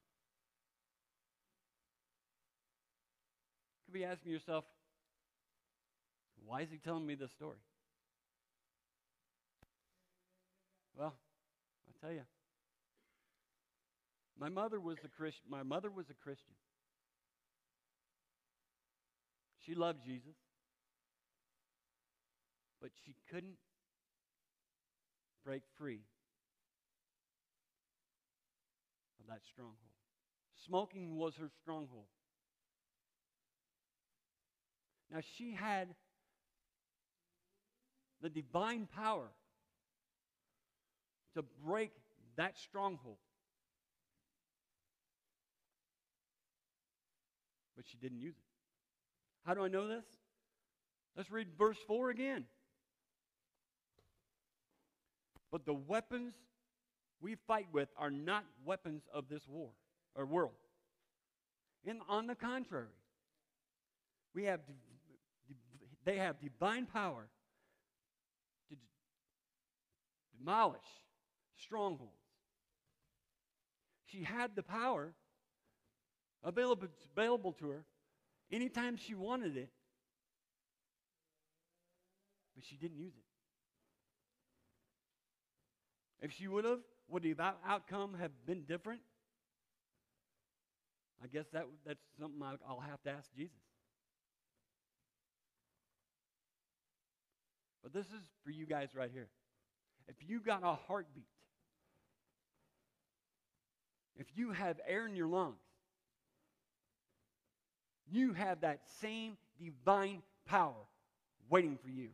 You 3.79 3.85
could 3.85 3.99
be 3.99 4.03
asking 4.03 4.33
yourself, 4.33 4.65
why 6.45 6.59
is 6.59 6.67
he 6.69 6.77
telling 6.77 7.07
me 7.07 7.15
this 7.15 7.31
story? 7.31 7.59
Well, 10.97 11.13
I'll 11.87 12.07
tell 12.07 12.13
you. 12.13 12.23
My 14.39 14.49
mother 14.49 14.79
was 14.79 14.97
a 15.03 15.07
Christian. 15.07 15.45
My 15.49 15.63
mother 15.63 15.89
was 15.89 16.09
a 16.09 16.13
Christian. 16.13 16.55
She 19.65 19.75
loved 19.75 20.03
Jesus. 20.05 20.35
But 22.81 22.91
she 23.05 23.15
couldn't 23.31 23.57
break 25.45 25.63
free 25.77 26.01
of 29.19 29.27
that 29.27 29.41
stronghold. 29.51 29.77
Smoking 30.65 31.15
was 31.15 31.35
her 31.37 31.49
stronghold. 31.61 32.05
Now 35.11 35.19
she 35.37 35.53
had 35.53 35.89
the 38.21 38.29
divine 38.29 38.87
power 38.93 39.29
to 41.35 41.43
break 41.65 41.91
that 42.35 42.57
stronghold. 42.57 43.17
But 47.75 47.85
she 47.87 47.97
didn't 47.97 48.19
use 48.19 48.35
it. 48.35 48.43
How 49.45 49.53
do 49.53 49.63
I 49.63 49.67
know 49.67 49.87
this? 49.87 50.05
Let's 51.15 51.31
read 51.31 51.47
verse 51.57 51.77
4 51.87 52.09
again. 52.09 52.45
But 55.51 55.65
the 55.65 55.73
weapons 55.73 56.33
we 57.21 57.35
fight 57.47 57.67
with 57.71 57.89
are 57.97 58.09
not 58.09 58.43
weapons 58.65 59.03
of 59.13 59.29
this 59.29 59.47
war 59.47 59.69
or 60.15 60.25
world. 60.25 60.53
And 61.85 61.99
on 62.09 62.27
the 62.27 62.35
contrary, 62.35 62.87
we 64.33 64.45
have 64.45 64.61
they 66.05 66.17
have 66.17 66.39
divine 66.41 66.85
power 66.85 67.27
to 68.69 68.75
demolish 70.37 70.81
strongholds. 71.63 72.11
She 74.05 74.23
had 74.23 74.55
the 74.55 74.63
power 74.63 75.13
available, 76.43 76.87
available 77.15 77.53
to 77.53 77.69
her 77.69 77.85
anytime 78.51 78.97
she 78.97 79.15
wanted 79.15 79.57
it, 79.57 79.69
but 82.55 82.63
she 82.63 82.75
didn't 82.75 82.97
use 82.97 83.13
it. 83.15 83.23
If 86.25 86.31
she 86.31 86.47
would 86.47 86.65
have, 86.65 86.79
would 87.09 87.23
the 87.23 87.35
outcome 87.67 88.15
have 88.19 88.31
been 88.45 88.63
different? 88.63 89.01
I 91.23 91.27
guess 91.27 91.45
that, 91.53 91.65
that's 91.85 92.03
something 92.19 92.41
I'll 92.67 92.79
have 92.79 93.01
to 93.03 93.09
ask 93.09 93.33
Jesus. 93.35 93.57
But 97.81 97.93
this 97.93 98.05
is 98.05 98.23
for 98.43 98.51
you 98.51 98.65
guys 98.65 98.89
right 98.95 99.09
here. 99.11 99.27
If 100.07 100.15
you 100.27 100.39
got 100.39 100.63
a 100.63 100.73
heartbeat, 100.87 101.27
if 104.17 104.27
you 104.35 104.51
have 104.51 104.79
air 104.87 105.07
in 105.07 105.15
your 105.15 105.27
lungs, 105.27 105.55
you 108.11 108.33
have 108.33 108.61
that 108.61 108.81
same 109.01 109.37
divine 109.59 110.21
power 110.45 110.73
waiting 111.49 111.77
for 111.81 111.89
you. 111.89 112.09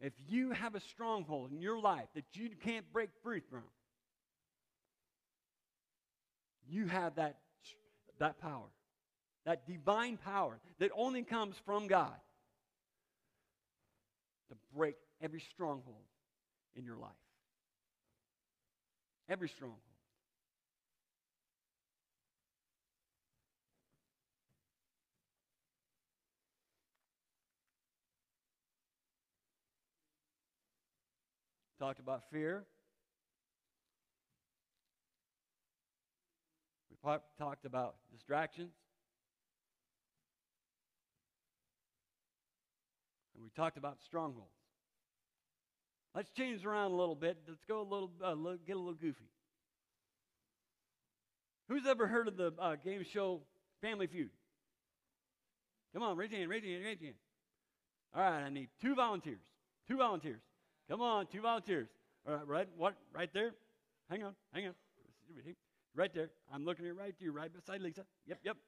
If 0.00 0.12
you 0.28 0.52
have 0.52 0.74
a 0.74 0.80
stronghold 0.80 1.52
in 1.52 1.60
your 1.60 1.78
life 1.78 2.08
that 2.14 2.24
you 2.32 2.50
can't 2.64 2.90
break 2.92 3.10
free 3.22 3.40
from, 3.50 3.64
you 6.68 6.86
have 6.86 7.16
that, 7.16 7.38
that 8.18 8.40
power, 8.40 8.68
that 9.44 9.66
divine 9.66 10.16
power 10.16 10.58
that 10.78 10.90
only 10.96 11.22
comes 11.22 11.56
from 11.66 11.86
God 11.86 12.14
to 14.48 14.56
break 14.76 14.96
every 15.20 15.40
stronghold 15.40 15.96
in 16.76 16.84
your 16.84 16.96
life. 16.96 17.10
Every 19.30 19.48
stronghold. 19.48 19.78
Talked 31.78 32.00
about 32.00 32.24
fear. 32.32 32.64
We 36.90 36.96
talked 37.38 37.64
about 37.64 37.94
distractions. 38.12 38.72
And 43.34 43.44
we 43.44 43.50
talked 43.54 43.76
about 43.76 44.02
strongholds. 44.02 44.59
Let's 46.20 46.32
change 46.32 46.66
around 46.66 46.90
a 46.90 46.96
little 46.96 47.14
bit. 47.14 47.38
Let's 47.48 47.64
go 47.66 47.80
a 47.80 47.82
little, 47.82 48.10
uh, 48.22 48.34
get 48.66 48.76
a 48.76 48.78
little 48.78 48.92
goofy. 48.92 49.24
Who's 51.70 51.86
ever 51.86 52.06
heard 52.06 52.28
of 52.28 52.36
the 52.36 52.52
uh, 52.58 52.76
game 52.76 53.02
show 53.10 53.40
Family 53.80 54.06
Feud? 54.06 54.28
Come 55.94 56.02
on, 56.02 56.18
raise 56.18 56.30
your 56.30 56.40
hand, 56.40 56.50
raise 56.50 56.62
your 56.62 56.74
hand, 56.74 56.84
raise 56.84 57.00
your 57.00 57.06
hand. 57.06 57.16
All 58.14 58.20
right, 58.22 58.44
I 58.44 58.50
need 58.50 58.68
two 58.82 58.94
volunteers. 58.94 59.40
Two 59.88 59.96
volunteers. 59.96 60.42
Come 60.90 61.00
on, 61.00 61.26
two 61.26 61.40
volunteers. 61.40 61.88
All 62.28 62.34
right, 62.34 62.46
right, 62.46 62.68
what? 62.76 62.96
Right 63.14 63.30
there. 63.32 63.52
Hang 64.10 64.22
on, 64.22 64.34
hang 64.52 64.66
on. 64.66 64.74
Right 65.96 66.12
there. 66.12 66.28
I'm 66.52 66.66
looking 66.66 66.86
at 66.86 66.98
right 66.98 67.14
you, 67.18 67.32
right 67.32 67.50
beside 67.50 67.80
Lisa. 67.80 68.04
Yep, 68.26 68.40
yep, 68.44 68.58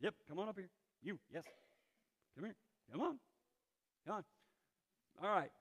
yep. 0.00 0.14
Come 0.28 0.40
on 0.40 0.48
up 0.48 0.56
here. 0.58 0.70
You, 1.04 1.20
yes. 1.32 1.44
Come 2.34 2.46
here. 2.46 2.56
Come 2.90 3.00
on. 3.00 3.18
Come 4.04 4.16
on. 4.16 4.24
All 5.22 5.30
right. 5.30 5.52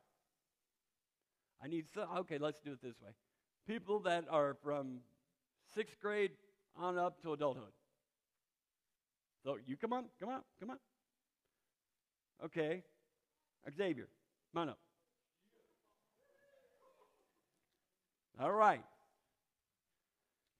I 1.63 1.67
need 1.67 1.85
some. 1.93 2.07
Okay, 2.19 2.37
let's 2.37 2.59
do 2.63 2.73
it 2.73 2.81
this 2.81 2.95
way. 3.01 3.11
People 3.67 3.99
that 4.01 4.25
are 4.29 4.57
from 4.63 4.99
sixth 5.73 5.99
grade 6.01 6.31
on 6.77 6.97
up 6.97 7.21
to 7.21 7.33
adulthood. 7.33 7.71
So 9.43 9.57
you 9.65 9.77
come 9.77 9.93
on, 9.93 10.05
come 10.19 10.29
on, 10.29 10.41
come 10.59 10.71
on. 10.71 10.77
Okay. 12.45 12.83
Xavier, 13.77 14.09
come 14.53 14.63
on 14.63 14.69
up. 14.69 14.79
All 18.41 18.51
right. 18.51 18.83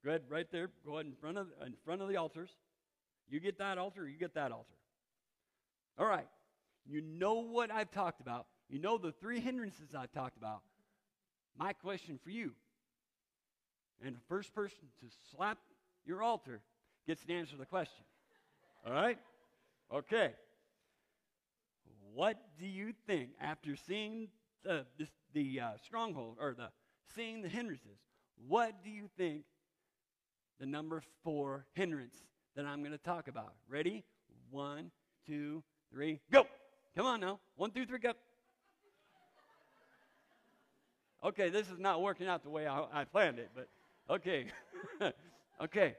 Good, 0.06 0.22
right 0.30 0.48
there. 0.52 0.70
Go 0.86 0.94
ahead 0.94 1.08
in 1.08 1.14
front 1.14 1.38
of 1.38 1.48
in 1.66 1.74
front 1.84 2.02
of 2.02 2.08
the 2.08 2.18
altars. 2.18 2.50
You 3.30 3.40
get 3.40 3.58
that 3.58 3.78
altar, 3.78 4.08
you 4.08 4.18
get 4.18 4.36
that 4.36 4.52
altar. 4.52 4.76
All 5.98 6.06
right. 6.06 6.28
You 6.86 7.02
know 7.02 7.36
what 7.36 7.72
I've 7.72 7.92
talked 7.92 8.22
about. 8.22 8.48
You 8.70 8.80
know 8.80 8.98
the 8.98 9.12
three 9.12 9.40
hindrances 9.40 9.96
I've 9.98 10.12
talked 10.12 10.38
about. 10.38 10.62
My 11.58 11.74
question 11.74 12.20
for 12.24 12.30
you, 12.30 12.54
and 14.04 14.16
the 14.16 14.22
first 14.28 14.54
person 14.54 14.88
to 15.02 15.08
slap 15.36 15.58
your 16.06 16.24
altar 16.24 16.62
gets 17.08 17.24
to 17.26 17.34
answer 17.34 17.56
the 17.58 17.66
question. 17.66 18.04
All 18.86 18.94
right? 18.94 19.18
Okay. 19.94 20.34
What 22.14 22.38
do 22.60 22.66
you 22.66 22.94
think 23.08 23.30
after 23.40 23.76
seeing 23.76 24.28
the, 24.64 24.86
the 25.34 25.60
uh, 25.60 25.72
stronghold 25.84 26.38
or 26.40 26.54
the 26.54 26.70
seeing 27.16 27.42
the 27.42 27.50
hindrances, 27.50 27.98
what 28.48 28.84
do 28.84 28.90
you 28.90 29.10
think 29.18 29.44
the 30.60 30.66
number 30.66 31.02
four 31.24 31.66
hindrance 31.74 32.16
that 32.56 32.66
I'm 32.66 32.80
going 32.80 32.92
to 32.92 32.98
talk 32.98 33.28
about? 33.28 33.54
Ready? 33.70 34.04
One, 34.50 34.92
two, 35.26 35.64
three, 35.92 36.20
go. 36.32 36.46
Come 36.96 37.06
on 37.06 37.20
now. 37.20 37.40
One, 37.56 37.72
two, 37.72 37.86
three, 37.86 38.00
go. 38.00 38.14
Okay, 41.24 41.50
this 41.50 41.70
is 41.70 41.80
not 41.80 42.02
working 42.02 42.28
out 42.28 42.44
the 42.44 42.50
way 42.50 42.68
I, 42.68 42.84
I 42.94 43.06
planned 43.06 43.40
it, 43.40 43.50
but 43.56 43.70
okay. 44.10 44.48
okay. 45.62 45.96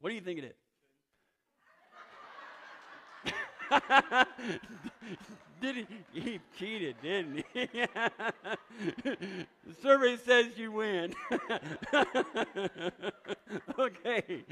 What 0.00 0.10
do 0.10 0.16
you 0.16 0.20
think 0.20 0.40
it 0.40 0.44
is? 0.46 0.54
Did 5.60 5.76
he? 5.76 5.86
He 6.12 6.40
cheated, 6.58 6.96
didn't 7.02 7.44
he? 7.52 7.66
the 9.04 9.46
survey 9.80 10.16
says 10.16 10.46
you 10.56 10.72
win. 10.72 11.14
okay. 13.78 14.44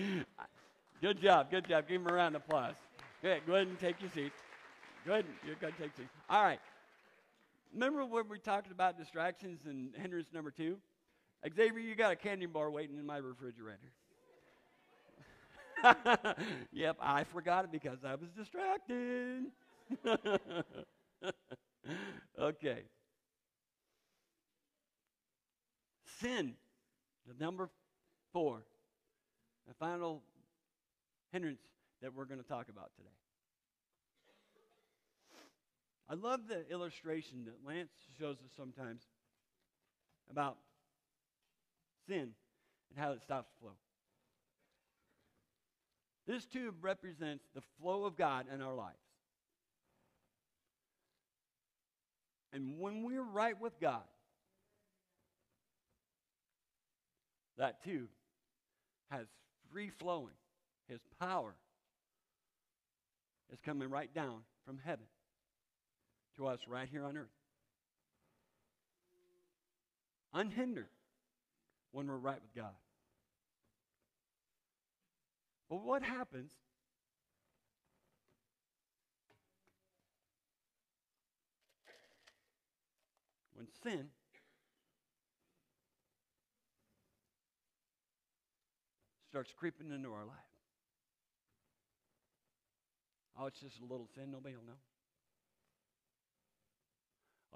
Good 1.00 1.20
job. 1.20 1.50
Good 1.50 1.66
job. 1.68 1.88
Give 1.88 2.00
him 2.00 2.06
a 2.08 2.12
round 2.12 2.36
of 2.36 2.42
applause. 2.42 2.76
Okay, 3.24 3.40
go 3.46 3.54
ahead 3.54 3.66
and 3.66 3.80
take 3.80 4.00
your 4.00 4.10
seat. 4.10 4.32
Go 5.04 5.14
ahead. 5.14 5.24
You're 5.44 5.56
going 5.56 5.72
to 5.72 5.78
take 5.78 5.98
your 5.98 6.04
seat. 6.04 6.10
All 6.30 6.44
right. 6.44 6.60
Remember 7.72 8.04
when 8.04 8.28
we 8.28 8.38
talked 8.38 8.70
about 8.70 8.98
distractions 8.98 9.60
and 9.66 9.94
hindrance 9.94 10.28
number 10.32 10.50
two? 10.50 10.78
Xavier, 11.54 11.78
you 11.78 11.94
got 11.94 12.12
a 12.12 12.16
candy 12.16 12.46
bar 12.46 12.70
waiting 12.70 12.98
in 12.98 13.06
my 13.06 13.18
refrigerator. 13.18 13.92
yep, 16.72 16.96
I 17.00 17.24
forgot 17.24 17.64
it 17.64 17.72
because 17.72 17.98
I 18.04 18.14
was 18.16 18.30
distracted. 18.30 19.44
okay. 22.40 22.82
Sin, 26.20 26.54
the 27.26 27.44
number 27.44 27.70
four, 28.32 28.64
the 29.68 29.74
final 29.74 30.22
hindrance 31.30 31.60
that 32.02 32.12
we're 32.14 32.24
going 32.24 32.40
to 32.40 32.48
talk 32.48 32.68
about 32.68 32.90
today. 32.96 33.08
I 36.10 36.14
love 36.14 36.40
the 36.48 36.66
illustration 36.70 37.44
that 37.44 37.66
Lance 37.66 37.90
shows 38.18 38.36
us 38.36 38.50
sometimes 38.56 39.02
about 40.30 40.56
sin 42.06 42.30
and 42.90 42.98
how 42.98 43.12
it 43.12 43.20
stops 43.22 43.50
flow. 43.60 43.76
This 46.26 46.46
tube 46.46 46.76
represents 46.80 47.44
the 47.54 47.60
flow 47.80 48.04
of 48.04 48.16
God 48.16 48.46
in 48.52 48.62
our 48.62 48.74
lives. 48.74 48.96
And 52.52 52.78
when 52.78 53.02
we're 53.02 53.22
right 53.22 53.58
with 53.60 53.78
God, 53.78 54.02
that 57.58 57.84
tube 57.84 58.08
has 59.10 59.26
free 59.70 59.90
flowing. 59.90 60.34
His 60.88 61.00
power 61.20 61.54
is 63.52 63.60
coming 63.60 63.90
right 63.90 64.12
down 64.14 64.40
from 64.64 64.78
heaven 64.82 65.04
to 66.38 66.46
us 66.46 66.60
right 66.68 66.88
here 66.90 67.04
on 67.04 67.16
earth. 67.16 67.26
Unhindered 70.32 70.88
when 71.92 72.06
we're 72.06 72.16
right 72.16 72.40
with 72.40 72.54
God. 72.54 72.74
But 75.68 75.84
what 75.84 76.02
happens 76.02 76.52
when 83.54 83.66
sin 83.82 84.06
starts 89.28 89.52
creeping 89.58 89.90
into 89.90 90.10
our 90.10 90.24
life? 90.24 90.36
Oh, 93.38 93.46
it's 93.46 93.60
just 93.60 93.80
a 93.80 93.84
little 93.84 94.08
sin. 94.14 94.30
Nobody 94.30 94.54
will 94.56 94.64
know. 94.64 94.78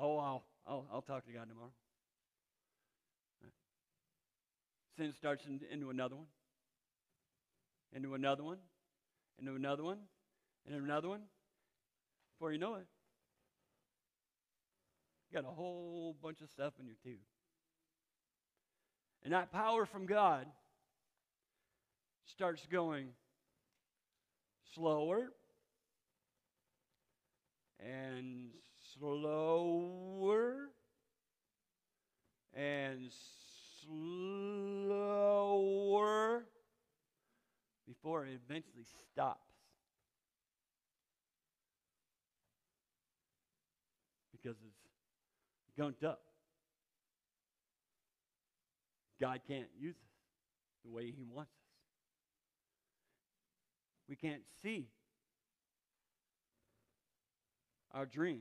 Oh, 0.02 0.18
I'll, 0.18 0.44
I'll, 0.66 0.86
I'll 0.92 1.02
talk 1.02 1.24
to 1.26 1.32
God 1.32 1.48
tomorrow. 1.48 1.72
Sin 4.98 5.14
starts 5.16 5.46
in, 5.46 5.60
into 5.72 5.88
another 5.88 6.16
one 6.16 6.26
into 7.94 8.14
another 8.14 8.42
one, 8.42 8.58
into 9.38 9.54
another 9.54 9.84
one, 9.84 9.98
into 10.66 10.82
another 10.82 11.08
one. 11.08 11.22
Before 12.34 12.52
you 12.52 12.58
know 12.58 12.76
it, 12.76 12.86
you 15.30 15.40
got 15.40 15.48
a 15.48 15.54
whole 15.54 16.16
bunch 16.22 16.40
of 16.40 16.48
stuff 16.50 16.72
in 16.80 16.86
your 16.86 16.96
tube. 17.02 17.20
And 19.24 19.32
that 19.32 19.52
power 19.52 19.86
from 19.86 20.06
God 20.06 20.46
starts 22.24 22.66
going 22.70 23.08
slower 24.74 25.32
and 27.78 28.50
slower 28.98 30.70
and 32.54 33.10
slower 33.84 34.84
before 37.86 38.26
it 38.26 38.38
eventually 38.44 38.84
stops. 39.12 39.38
Because 44.32 44.56
it's 44.66 44.82
gunked 45.78 46.04
up. 46.06 46.20
God 49.20 49.40
can't 49.46 49.68
use 49.78 49.94
us 49.94 50.00
the 50.84 50.90
way 50.90 51.04
He 51.04 51.22
wants 51.22 51.52
us. 51.52 51.58
We 54.08 54.16
can't 54.16 54.42
see 54.62 54.88
our 57.94 58.04
dream, 58.04 58.40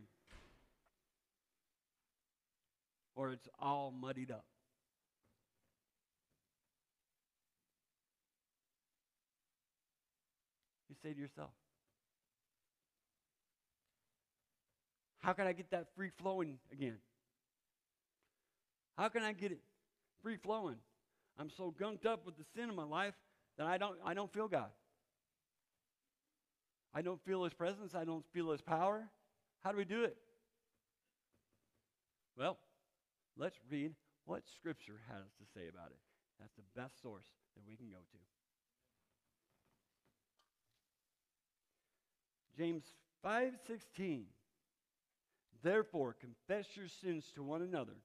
or 3.22 3.32
it's 3.32 3.48
all 3.60 3.94
muddied 4.02 4.32
up. 4.32 4.46
you 10.90 10.96
say 11.04 11.14
to 11.14 11.20
yourself, 11.20 11.52
How 15.20 15.34
can 15.34 15.46
I 15.46 15.54
get 15.54 15.70
that 15.70 15.86
free 15.96 16.10
flowing 16.18 16.58
again? 16.74 16.98
How 18.98 19.08
can 19.08 19.22
I 19.22 19.34
get 19.34 19.52
it 19.52 19.60
free 20.24 20.38
flowing? 20.38 20.78
I'm 21.40 21.52
so 21.56 21.74
gunked 21.80 22.08
up 22.08 22.26
with 22.26 22.38
the 22.38 22.44
sin 22.56 22.70
in 22.70 22.76
my 22.76 22.84
life 22.84 23.14
that 23.60 23.68
I 23.68 23.78
don't, 23.78 23.98
I 24.04 24.16
don't 24.16 24.34
feel 24.34 24.48
God. 24.48 24.72
I 26.92 27.04
don't 27.04 27.24
feel 27.24 27.44
His 27.44 27.54
presence. 27.54 27.94
I 27.94 28.04
don't 28.04 28.26
feel 28.34 28.52
His 28.52 28.62
power. 28.62 29.08
How 29.64 29.72
do 29.72 29.78
we 29.78 29.86
do 29.86 30.06
it? 30.06 30.18
Well, 32.36 32.58
let's 33.38 33.58
read 33.70 33.94
what 34.26 34.44
Scripture 34.48 35.00
has 35.10 35.26
to 35.40 35.46
say 35.54 35.68
about 35.68 35.92
it. 35.92 36.00
That's 36.40 36.56
the 36.56 36.80
best 36.80 37.02
source 37.02 37.26
that 37.56 37.64
we 37.68 37.76
can 37.76 37.90
go 37.90 37.98
to. 37.98 38.18
James 42.58 42.84
5:16 43.24 44.26
Therefore 45.64 46.14
confess 46.14 46.76
your 46.76 46.88
sins 46.88 47.32
to 47.36 47.44
one 47.44 47.62
another 47.62 47.98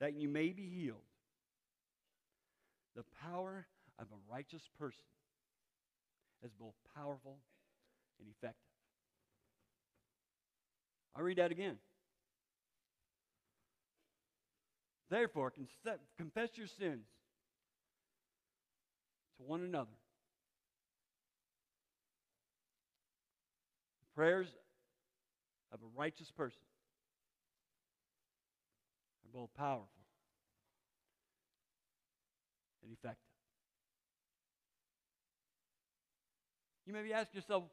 that 0.00 0.14
you 0.14 0.28
may 0.28 0.50
be 0.50 0.68
healed. 0.68 1.02
The 2.94 3.04
power 3.22 3.66
of 3.98 4.06
a 4.12 4.32
righteous 4.32 4.68
person 4.78 5.04
is 6.42 6.52
both 6.52 6.74
powerful 6.94 7.38
and 8.20 8.28
effective. 8.28 8.68
I'll 11.16 11.24
read 11.24 11.38
that 11.38 11.50
again. 11.50 11.78
Therefore, 15.10 15.52
confess 16.16 16.50
your 16.56 16.66
sins 16.66 17.06
to 19.38 19.42
one 19.42 19.62
another 19.62 19.90
The 24.00 24.14
Prayers 24.14 24.48
of 25.72 25.80
a 25.80 25.98
righteous 25.98 26.30
person 26.30 26.60
are 29.24 29.40
both 29.40 29.54
powerful 29.54 29.88
and 32.82 32.92
effective. 32.92 33.22
You 36.84 36.92
may 36.92 37.02
be 37.02 37.12
asking 37.12 37.38
yourself, 37.38 37.64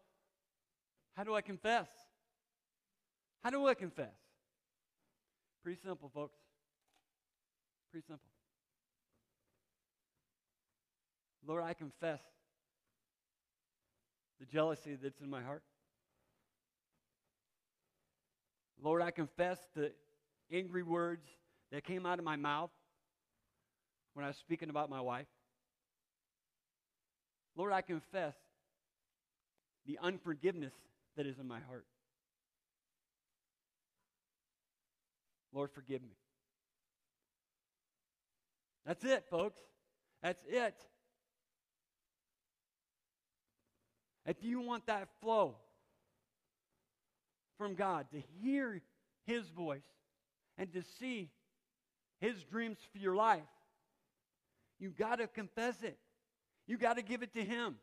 how 1.16 1.24
do 1.24 1.34
I 1.34 1.42
confess? 1.42 1.88
How 3.42 3.50
do 3.50 3.66
I 3.68 3.74
confess? 3.74 4.14
Pretty 5.64 5.80
simple, 5.82 6.12
folks. 6.14 6.38
Pretty 7.96 8.08
simple. 8.08 8.28
Lord, 11.48 11.64
I 11.64 11.74
confess 11.74 12.20
the 14.38 14.46
jealousy 14.46 14.98
that's 15.02 15.22
in 15.22 15.30
my 15.30 15.42
heart. 15.42 15.64
Lord, 18.84 19.02
I 19.02 19.12
confess 19.12 19.60
the 19.78 19.94
angry 20.52 20.84
words 20.84 21.26
that 21.72 21.86
came 21.86 22.06
out 22.06 22.20
of 22.20 22.26
my 22.26 22.36
mouth 22.36 22.70
when 24.14 24.26
I 24.26 24.28
was 24.28 24.36
speaking 24.36 24.70
about 24.70 24.90
my 24.90 25.00
wife. 25.00 25.28
Lord, 27.56 27.72
I 27.72 27.80
confess 27.80 28.36
the 29.86 30.00
unforgiveness 30.04 30.74
that 31.16 31.26
is 31.26 31.40
in 31.40 31.48
my 31.48 31.62
heart. 31.62 31.86
Lord, 35.54 35.72
forgive 35.72 36.02
me. 36.02 36.18
That's 38.86 39.04
it, 39.04 39.26
folks. 39.30 39.60
That's 40.22 40.44
it. 40.48 40.76
If 44.26 44.38
you 44.44 44.62
want 44.62 44.88
that 44.88 45.08
flow, 45.22 45.56
from 47.58 47.76
God, 47.76 48.08
to 48.12 48.22
hear 48.42 48.82
His 49.26 49.48
voice, 49.50 49.86
and 50.58 50.72
to 50.74 50.84
see 51.00 51.30
His 52.20 52.44
dreams 52.44 52.78
for 52.92 52.98
your 52.98 53.16
life, 53.16 53.42
you 54.80 54.90
got 54.90 55.18
to 55.18 55.28
confess 55.28 55.82
it. 55.84 55.98
You 56.68 56.78
got 56.78 56.98
to 56.98 57.02
give 57.02 57.24
it 57.24 57.34
to 57.34 57.44
Him. 57.44 57.76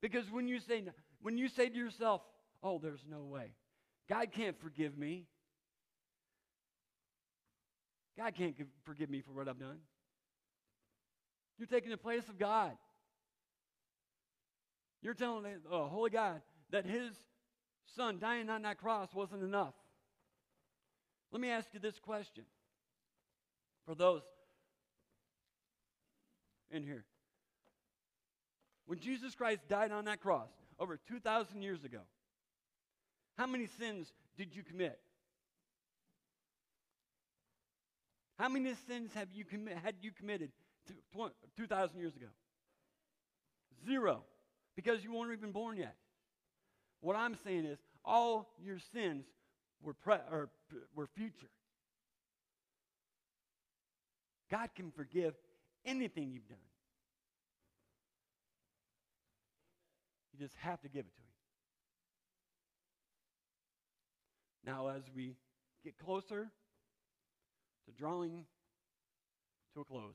Because 0.00 0.30
when 0.30 0.48
you 0.48 0.60
say 0.60 0.84
when 1.20 1.38
you 1.38 1.48
say 1.48 1.68
to 1.68 1.76
yourself, 1.76 2.22
"Oh, 2.62 2.78
there's 2.78 3.04
no 3.08 3.24
way. 3.24 3.52
God 4.08 4.32
can't 4.32 4.58
forgive 4.60 4.96
me. 4.96 5.26
God 8.18 8.34
can't 8.34 8.54
forgive 8.82 9.08
me 9.08 9.22
for 9.22 9.32
what 9.32 9.48
I've 9.48 9.58
done." 9.58 9.80
You're 11.56 11.68
taking 11.68 11.90
the 11.90 11.96
place 11.96 12.28
of 12.28 12.36
God. 12.36 12.76
You're 15.00 15.14
telling 15.14 15.62
the 15.62 15.88
holy 15.88 16.10
God 16.10 16.42
that 16.70 16.84
his 16.84 17.16
son 17.86 18.18
dying 18.18 18.50
on 18.50 18.62
that 18.62 18.78
cross 18.78 19.14
wasn't 19.14 19.42
enough. 19.42 19.74
Let 21.30 21.40
me 21.40 21.50
ask 21.50 21.72
you 21.72 21.80
this 21.80 21.98
question 22.00 22.44
for 23.84 23.94
those 23.94 24.22
in 26.70 26.82
here. 26.82 27.06
When 28.86 28.98
Jesus 28.98 29.34
Christ 29.34 29.68
died 29.68 29.92
on 29.92 30.06
that 30.06 30.20
cross 30.20 30.50
over 30.78 30.96
2,000 30.96 31.62
years 31.62 31.84
ago, 31.84 32.00
how 33.36 33.46
many 33.46 33.66
sins 33.66 34.12
did 34.36 34.54
you 34.56 34.64
commit? 34.64 35.00
How 38.38 38.48
many 38.48 38.72
sins 38.86 39.10
have 39.14 39.28
you 39.34 39.44
commi- 39.44 39.76
had 39.76 39.96
you 40.00 40.12
committed 40.12 40.52
2,000 41.56 41.98
years 41.98 42.14
ago? 42.14 42.28
Zero, 43.84 44.22
because 44.76 45.02
you 45.02 45.12
weren't 45.12 45.32
even 45.32 45.50
born 45.50 45.76
yet. 45.76 45.96
What 47.00 47.16
I'm 47.16 47.36
saying 47.44 47.64
is, 47.64 47.78
all 48.04 48.48
your 48.64 48.78
sins 48.92 49.24
were, 49.82 49.94
pre- 49.94 50.14
or, 50.30 50.50
were 50.94 51.06
future. 51.06 51.50
God 54.50 54.70
can 54.74 54.92
forgive 54.92 55.34
anything 55.84 56.30
you've 56.30 56.48
done. 56.48 56.58
You 60.32 60.46
just 60.46 60.54
have 60.60 60.80
to 60.82 60.88
give 60.88 61.04
it 61.04 61.14
to 61.14 61.22
Him. 64.70 64.74
Now, 64.74 64.88
as 64.88 65.02
we 65.14 65.34
get 65.84 65.98
closer 65.98 66.50
to 67.88 67.98
drawing 67.98 68.44
to 69.74 69.80
a 69.80 69.84
close, 69.84 70.14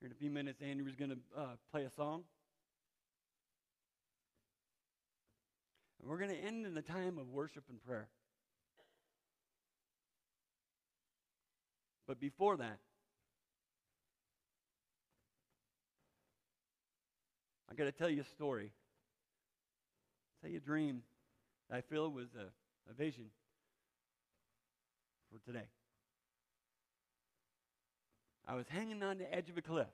here 0.00 0.06
in 0.06 0.12
a 0.12 0.14
few 0.14 0.30
minutes, 0.30 0.62
Andrew's 0.62 0.94
going 0.94 1.10
to 1.10 1.18
uh, 1.36 1.46
play 1.72 1.84
a 1.84 1.90
song. 1.90 2.22
And 6.00 6.08
we're 6.08 6.18
going 6.18 6.30
to 6.30 6.36
end 6.36 6.64
in 6.64 6.74
the 6.74 6.82
time 6.82 7.18
of 7.18 7.28
worship 7.28 7.64
and 7.68 7.82
prayer. 7.84 8.08
But 12.06 12.20
before 12.20 12.56
that, 12.58 12.78
I 17.68 17.74
got 17.74 17.84
to 17.84 17.92
tell 17.92 18.08
you 18.08 18.20
a 18.20 18.24
story. 18.24 18.70
Tell 20.40 20.50
you 20.50 20.58
a 20.58 20.60
dream 20.60 21.02
that 21.68 21.78
I 21.78 21.80
feel 21.80 22.08
was 22.12 22.28
a, 22.38 22.46
a 22.90 22.94
vision 22.94 23.26
for 25.30 25.38
today. 25.44 25.68
I 28.46 28.54
was 28.54 28.66
hanging 28.68 29.02
on 29.02 29.18
the 29.18 29.32
edge 29.34 29.50
of 29.50 29.58
a 29.58 29.62
cliff 29.62 29.88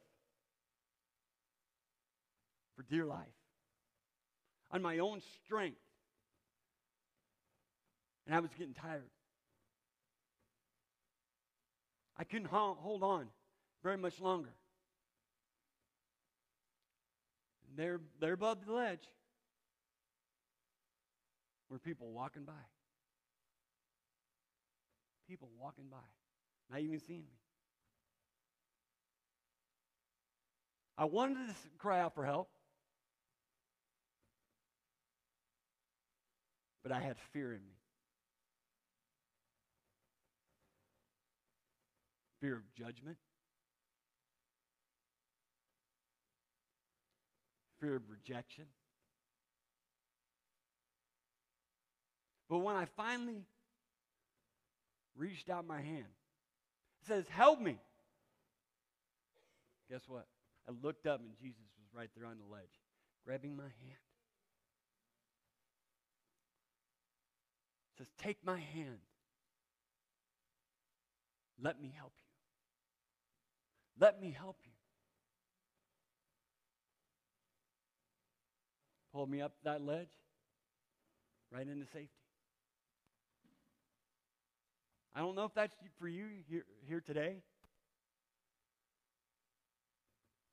for 2.76 2.83
dear 2.83 3.07
life 3.07 3.26
on 4.70 4.83
my 4.83 4.98
own 4.98 5.20
strength. 5.44 5.78
And 8.26 8.35
I 8.35 8.40
was 8.40 8.50
getting 8.59 8.74
tired. 8.74 9.11
I 12.16 12.24
couldn't 12.24 12.48
hold 12.48 13.02
on 13.02 13.26
very 13.83 13.96
much 13.96 14.20
longer. 14.20 14.52
And 17.68 17.78
there, 17.78 18.00
there 18.20 18.35
above 18.35 18.64
the 18.64 18.72
ledge 18.72 19.02
were 21.68 21.78
people 21.78 22.12
walking 22.12 22.44
by. 22.44 22.52
People 25.29 25.49
walking 25.59 25.87
by, 25.91 25.97
not 26.71 26.81
even 26.81 27.01
seeing 27.01 27.21
me. 27.21 27.39
I 30.99 31.05
wanted 31.07 31.49
to 31.49 31.55
cry 31.79 32.01
out 32.01 32.15
for 32.15 32.25
help, 32.25 32.51
but 36.83 36.93
I 36.93 37.01
had 37.01 37.17
fear 37.33 37.53
in 37.53 37.61
me. 37.61 37.77
Fear 42.41 42.57
of 42.57 42.75
judgment, 42.75 43.17
fear 47.81 47.97
of 47.97 48.03
rejection. 48.11 48.65
But 52.49 52.59
when 52.59 52.77
I 52.77 52.85
finally 52.97 53.47
reached 55.16 55.51
out 55.51 55.66
my 55.66 55.81
hand, 55.81 56.07
it 57.03 57.07
says, 57.07 57.27
Help 57.29 57.61
me. 57.61 57.79
Guess 59.90 60.03
what? 60.09 60.27
I 60.68 60.72
looked 60.83 61.07
up 61.07 61.20
and 61.20 61.31
Jesus 61.40 61.66
was 61.79 61.88
right 61.94 62.09
there 62.16 62.27
on 62.27 62.37
the 62.38 62.53
ledge, 62.53 62.81
grabbing 63.25 63.57
my 63.57 63.62
hand. 63.62 64.03
It 67.92 67.98
says, 67.98 68.07
Take 68.18 68.38
my 68.44 68.59
hand. 68.59 68.98
Let 71.61 71.81
me 71.81 71.92
help 71.96 72.12
you. 72.16 74.05
Let 74.05 74.20
me 74.20 74.35
help 74.37 74.57
you. 74.64 74.72
Pulled 79.12 79.31
me 79.31 79.42
up 79.42 79.53
that 79.64 79.85
ledge, 79.85 80.09
right 81.53 81.66
into 81.66 81.85
safety. 81.85 82.22
I 85.14 85.20
don't 85.20 85.35
know 85.35 85.44
if 85.44 85.55
that's 85.55 85.75
for 85.98 86.09
you 86.09 86.27
here, 86.48 86.64
here 86.88 87.01
today. 87.01 87.37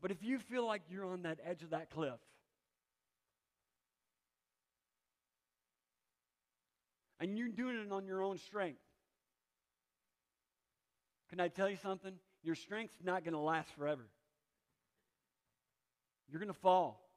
But 0.01 0.11
if 0.11 0.17
you 0.21 0.39
feel 0.39 0.65
like 0.65 0.81
you're 0.89 1.05
on 1.05 1.23
that 1.23 1.39
edge 1.45 1.61
of 1.61 1.71
that 1.71 1.89
cliff, 1.89 2.19
and 7.19 7.37
you're 7.37 7.49
doing 7.49 7.75
it 7.75 7.91
on 7.91 8.05
your 8.05 8.21
own 8.21 8.37
strength, 8.37 8.79
can 11.29 11.39
I 11.39 11.47
tell 11.47 11.69
you 11.69 11.77
something? 11.81 12.13
Your 12.43 12.55
strength's 12.55 12.95
not 13.03 13.23
going 13.23 13.33
to 13.33 13.39
last 13.39 13.69
forever. 13.77 14.07
You're 16.29 16.39
going 16.39 16.53
to 16.53 16.59
fall. 16.59 17.09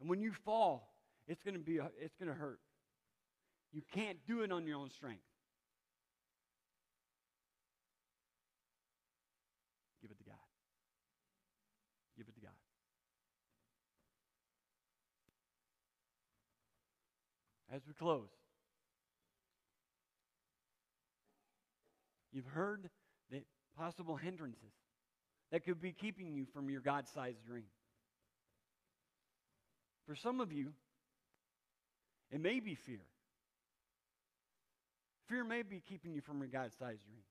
And 0.00 0.08
when 0.08 0.20
you 0.20 0.32
fall, 0.44 0.94
it's 1.26 1.42
going 1.42 1.54
to 1.54 1.60
be 1.60 1.80
it's 2.00 2.14
going 2.16 2.28
to 2.30 2.38
hurt. 2.38 2.60
You 3.72 3.82
can't 3.92 4.18
do 4.26 4.42
it 4.42 4.52
on 4.52 4.66
your 4.66 4.78
own 4.78 4.90
strength. 4.90 5.22
As 17.76 17.82
we 17.86 17.92
close. 17.92 18.30
You've 22.32 22.46
heard 22.46 22.88
the 23.30 23.42
possible 23.76 24.16
hindrances 24.16 24.72
that 25.52 25.64
could 25.64 25.80
be 25.80 25.92
keeping 25.92 26.32
you 26.32 26.46
from 26.52 26.70
your 26.70 26.80
God 26.80 27.06
sized 27.06 27.44
dream. 27.46 27.66
For 30.06 30.14
some 30.14 30.40
of 30.40 30.52
you, 30.52 30.72
it 32.30 32.40
may 32.40 32.60
be 32.60 32.74
fear. 32.74 33.04
Fear 35.28 35.44
may 35.44 35.62
be 35.62 35.82
keeping 35.86 36.14
you 36.14 36.20
from 36.20 36.38
your 36.38 36.48
God 36.48 36.70
sized 36.78 37.04
dream. 37.04 37.24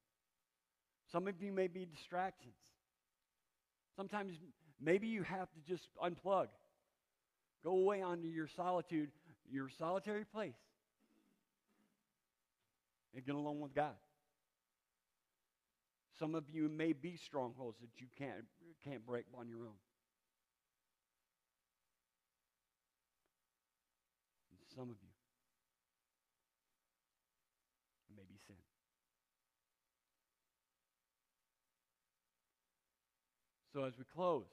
Some 1.11 1.27
of 1.27 1.41
you 1.41 1.51
may 1.51 1.67
be 1.67 1.85
distractions. 1.85 2.53
Sometimes 3.95 4.33
maybe 4.81 5.07
you 5.07 5.23
have 5.23 5.47
to 5.53 5.59
just 5.67 5.87
unplug, 6.03 6.47
go 7.63 7.71
away 7.71 8.01
onto 8.01 8.27
your 8.27 8.47
solitude 8.47 9.09
your 9.51 9.69
solitary 9.69 10.25
place 10.25 10.55
and 13.13 13.25
get 13.25 13.35
along 13.35 13.61
with 13.61 13.73
God. 13.73 13.95
Some 16.19 16.35
of 16.35 16.43
you 16.49 16.69
may 16.69 16.93
be 16.93 17.17
strongholds 17.17 17.79
that 17.81 17.89
you 17.99 18.07
can't, 18.17 18.45
can't 18.83 19.05
break 19.05 19.25
on 19.37 19.49
your 19.49 19.59
own. 19.59 19.79
And 24.51 24.59
some 24.73 24.89
of 24.89 24.95
you, 25.01 25.09
may 28.15 28.23
be 28.23 28.37
sin. 28.47 28.55
So 33.73 33.83
as 33.83 33.97
we 33.97 34.05
close, 34.05 34.45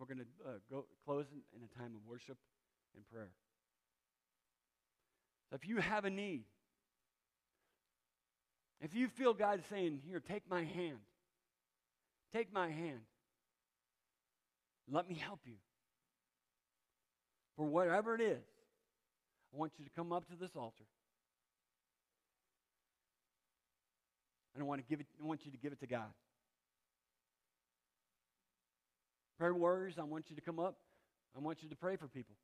We're 0.00 0.06
going 0.06 0.18
to 0.18 0.48
uh, 0.48 0.52
go 0.70 0.86
close 1.04 1.26
in, 1.30 1.40
in 1.54 1.62
a 1.62 1.78
time 1.78 1.92
of 1.94 2.00
worship 2.08 2.38
and 2.96 3.06
prayer. 3.12 3.28
So 5.50 5.56
if 5.56 5.68
you 5.68 5.76
have 5.76 6.06
a 6.06 6.10
need, 6.10 6.44
if 8.80 8.94
you 8.94 9.08
feel 9.08 9.34
God 9.34 9.60
saying, 9.68 10.00
Here, 10.08 10.22
take 10.26 10.48
my 10.48 10.64
hand, 10.64 11.00
take 12.32 12.50
my 12.50 12.70
hand, 12.70 13.00
let 14.90 15.06
me 15.06 15.16
help 15.16 15.40
you. 15.44 15.56
For 17.56 17.66
whatever 17.66 18.14
it 18.14 18.22
is, 18.22 18.42
I 19.52 19.58
want 19.58 19.72
you 19.78 19.84
to 19.84 19.90
come 19.90 20.12
up 20.12 20.26
to 20.30 20.36
this 20.36 20.56
altar. 20.56 20.84
And 24.54 24.62
I 24.62 24.66
want 24.66 24.80
to 24.80 24.86
give 24.88 25.00
it, 25.00 25.06
I 25.22 25.26
want 25.26 25.44
you 25.44 25.52
to 25.52 25.58
give 25.58 25.72
it 25.72 25.80
to 25.80 25.86
God. 25.86 26.08
Prayer 29.40 29.54
warriors, 29.54 29.94
I 29.98 30.02
want 30.02 30.26
you 30.28 30.36
to 30.36 30.42
come 30.42 30.58
up. 30.58 30.76
I 31.34 31.40
want 31.40 31.62
you 31.62 31.70
to 31.70 31.74
pray 31.76 31.96
for 31.96 32.06
people. 32.08 32.34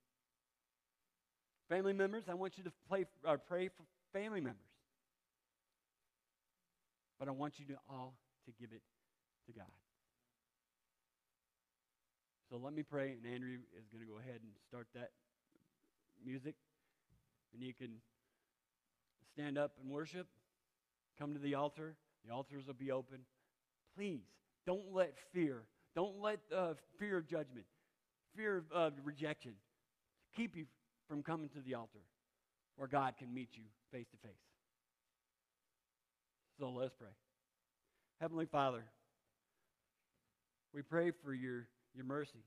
Family 1.68 1.92
members, 1.92 2.24
I 2.26 2.32
want 2.32 2.57
you 2.57 2.64
to 2.64 2.72
play, 2.88 3.05
uh, 3.22 3.36
pray 3.36 3.68
for 3.68 3.84
family 4.14 4.40
members. 4.40 4.64
But 7.18 7.28
I 7.28 7.32
want 7.32 7.59
you 7.59 7.66
to 7.66 7.74
all 7.90 8.14
to 8.47 8.53
give 8.59 8.70
it 8.72 8.80
to 9.47 9.53
God. 9.53 9.66
So 12.49 12.57
let 12.57 12.72
me 12.72 12.82
pray, 12.82 13.12
and 13.22 13.30
Andrew 13.30 13.59
is 13.78 13.84
going 13.92 14.03
to 14.03 14.11
go 14.11 14.18
ahead 14.18 14.40
and 14.42 14.53
start 14.66 14.86
that 14.94 15.11
music. 16.24 16.55
And 17.53 17.62
you 17.62 17.74
can 17.74 17.90
stand 19.34 19.59
up 19.59 19.72
and 19.82 19.92
worship. 19.92 20.28
Come 21.18 21.34
to 21.34 21.40
the 21.40 21.57
altar. 21.57 21.94
The 22.26 22.32
altars 22.32 22.66
will 22.66 22.72
be 22.72 22.90
open. 22.90 23.18
Please 23.94 24.22
don't 24.64 24.94
let 24.94 25.12
fear, 25.34 25.64
don't 25.97 26.20
let 26.20 26.38
uh, 26.55 26.74
fear 26.99 27.16
of 27.16 27.26
judgment, 27.26 27.64
fear 28.36 28.59
of 28.59 28.64
uh, 28.72 28.90
rejection 29.03 29.55
keep 30.36 30.55
you 30.55 30.66
from 31.09 31.22
coming 31.22 31.49
to 31.49 31.61
the 31.66 31.74
altar 31.74 32.01
where 32.76 32.86
God 32.86 33.14
can 33.18 33.32
meet 33.32 33.49
you 33.55 33.62
face 33.90 34.07
to 34.11 34.16
face. 34.18 34.36
So 36.61 36.70
let's 36.70 36.94
pray. 36.99 37.09
Heavenly 38.20 38.47
Father, 38.47 38.84
we 40.74 40.82
pray 40.82 41.11
for 41.24 41.32
your, 41.32 41.66
your 41.94 42.05
mercy. 42.05 42.44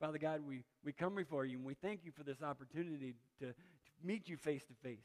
Father 0.00 0.18
God, 0.18 0.40
we, 0.46 0.64
we 0.84 0.92
come 0.92 1.14
before 1.14 1.44
you 1.44 1.56
and 1.56 1.64
we 1.64 1.74
thank 1.74 2.00
you 2.04 2.10
for 2.16 2.24
this 2.24 2.42
opportunity 2.42 3.14
to, 3.38 3.46
to 3.46 3.54
meet 4.02 4.28
you 4.28 4.36
face 4.36 4.62
to 4.64 4.74
face. 4.82 4.98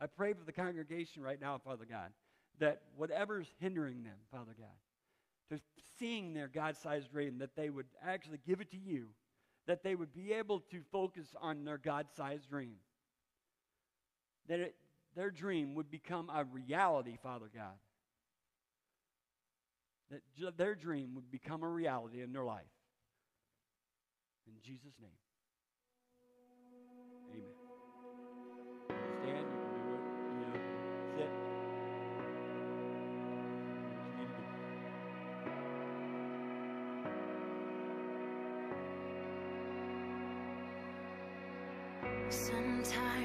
I 0.00 0.06
pray 0.06 0.32
for 0.32 0.44
the 0.44 0.52
congregation 0.52 1.22
right 1.22 1.40
now, 1.40 1.60
Father 1.64 1.84
God, 1.88 2.10
that 2.58 2.82
whatever's 2.96 3.46
hindering 3.60 4.02
them, 4.02 4.16
Father 4.32 4.54
God, 4.58 4.74
to 5.52 5.60
seeing 5.98 6.32
their 6.32 6.48
God 6.48 6.76
sized 6.76 7.12
dream, 7.12 7.38
that 7.38 7.54
they 7.56 7.70
would 7.70 7.86
actually 8.04 8.40
give 8.46 8.60
it 8.60 8.70
to 8.70 8.78
you, 8.78 9.08
that 9.66 9.82
they 9.82 9.94
would 9.94 10.12
be 10.12 10.32
able 10.32 10.60
to 10.70 10.80
focus 10.90 11.26
on 11.40 11.64
their 11.64 11.78
God 11.78 12.06
sized 12.16 12.48
dream, 12.48 12.76
that 14.48 14.60
it, 14.60 14.74
their 15.14 15.30
dream 15.30 15.74
would 15.74 15.90
become 15.90 16.30
a 16.34 16.44
reality, 16.44 17.18
Father 17.22 17.50
God, 17.54 17.76
that 20.10 20.56
their 20.56 20.74
dream 20.74 21.14
would 21.14 21.30
become 21.30 21.62
a 21.62 21.68
reality 21.68 22.22
in 22.22 22.32
their 22.32 22.44
life. 22.44 22.64
In 24.46 24.54
Jesus' 24.62 24.94
name. 25.00 25.10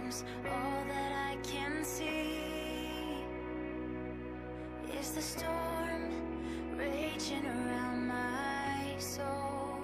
All 0.10 0.86
that 0.88 1.32
I 1.32 1.36
can 1.43 1.84
see 1.84 2.39
is 4.97 5.12
the 5.12 5.22
storm 5.22 6.78
raging 6.78 7.45
around 7.45 8.08
my 8.08 8.95
soul. 8.99 9.82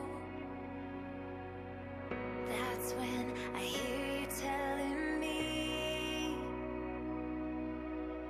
That's 2.47 2.93
when 2.93 3.33
I 3.53 3.59
hear 3.59 4.21
you 4.21 4.27
telling 4.39 5.19
me 5.19 6.37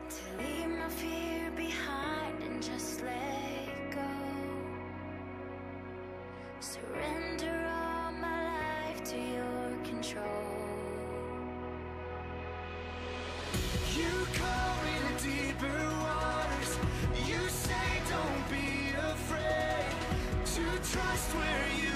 to 0.09 0.43
leave 0.43 0.69
my 0.69 0.89
fear 0.89 1.51
behind 1.55 2.41
and 2.41 2.63
just 2.63 3.03
let 3.03 3.91
go. 3.91 4.11
Surrender 6.59 7.69
all 7.69 8.11
my 8.13 8.87
life 8.87 9.03
to 9.03 9.15
your 9.15 9.77
control. 9.83 10.42
Trust 20.83 21.29
where 21.35 21.67
you 21.81 21.92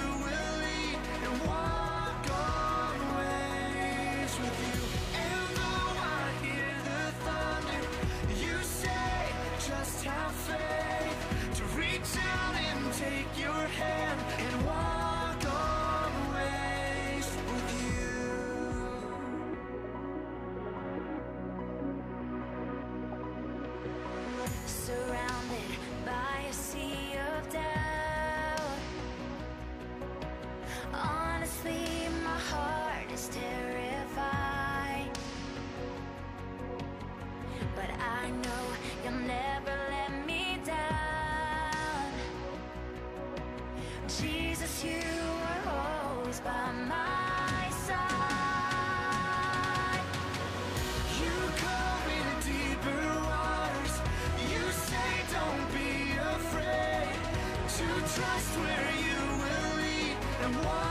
trust 58.18 58.58
where 58.58 58.90
you 59.06 59.20
will 59.42 59.76
lead 59.76 60.16
and 60.42 60.64
walk 60.64 60.87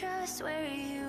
trust 0.00 0.42
where 0.42 0.64
you 0.64 0.99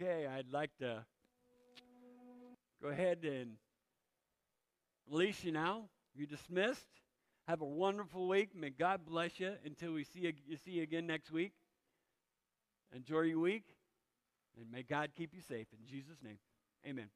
Okay, 0.00 0.28
I'd 0.28 0.52
like 0.52 0.70
to 0.78 1.04
go 2.80 2.88
ahead 2.88 3.24
and 3.24 3.56
release 5.10 5.42
you 5.42 5.50
now. 5.50 5.88
You're 6.14 6.28
dismissed. 6.28 6.86
Have 7.48 7.62
a 7.62 7.66
wonderful 7.66 8.28
week. 8.28 8.54
May 8.54 8.70
God 8.70 9.00
bless 9.04 9.40
you 9.40 9.54
until 9.64 9.94
we 9.94 10.04
see 10.04 10.20
you, 10.20 10.32
see 10.64 10.72
you 10.72 10.82
again 10.84 11.08
next 11.08 11.32
week. 11.32 11.52
Enjoy 12.94 13.22
your 13.22 13.40
week, 13.40 13.64
and 14.56 14.70
may 14.70 14.84
God 14.84 15.10
keep 15.16 15.34
you 15.34 15.40
safe. 15.40 15.66
In 15.72 15.84
Jesus' 15.84 16.18
name, 16.22 16.38
amen. 16.86 17.08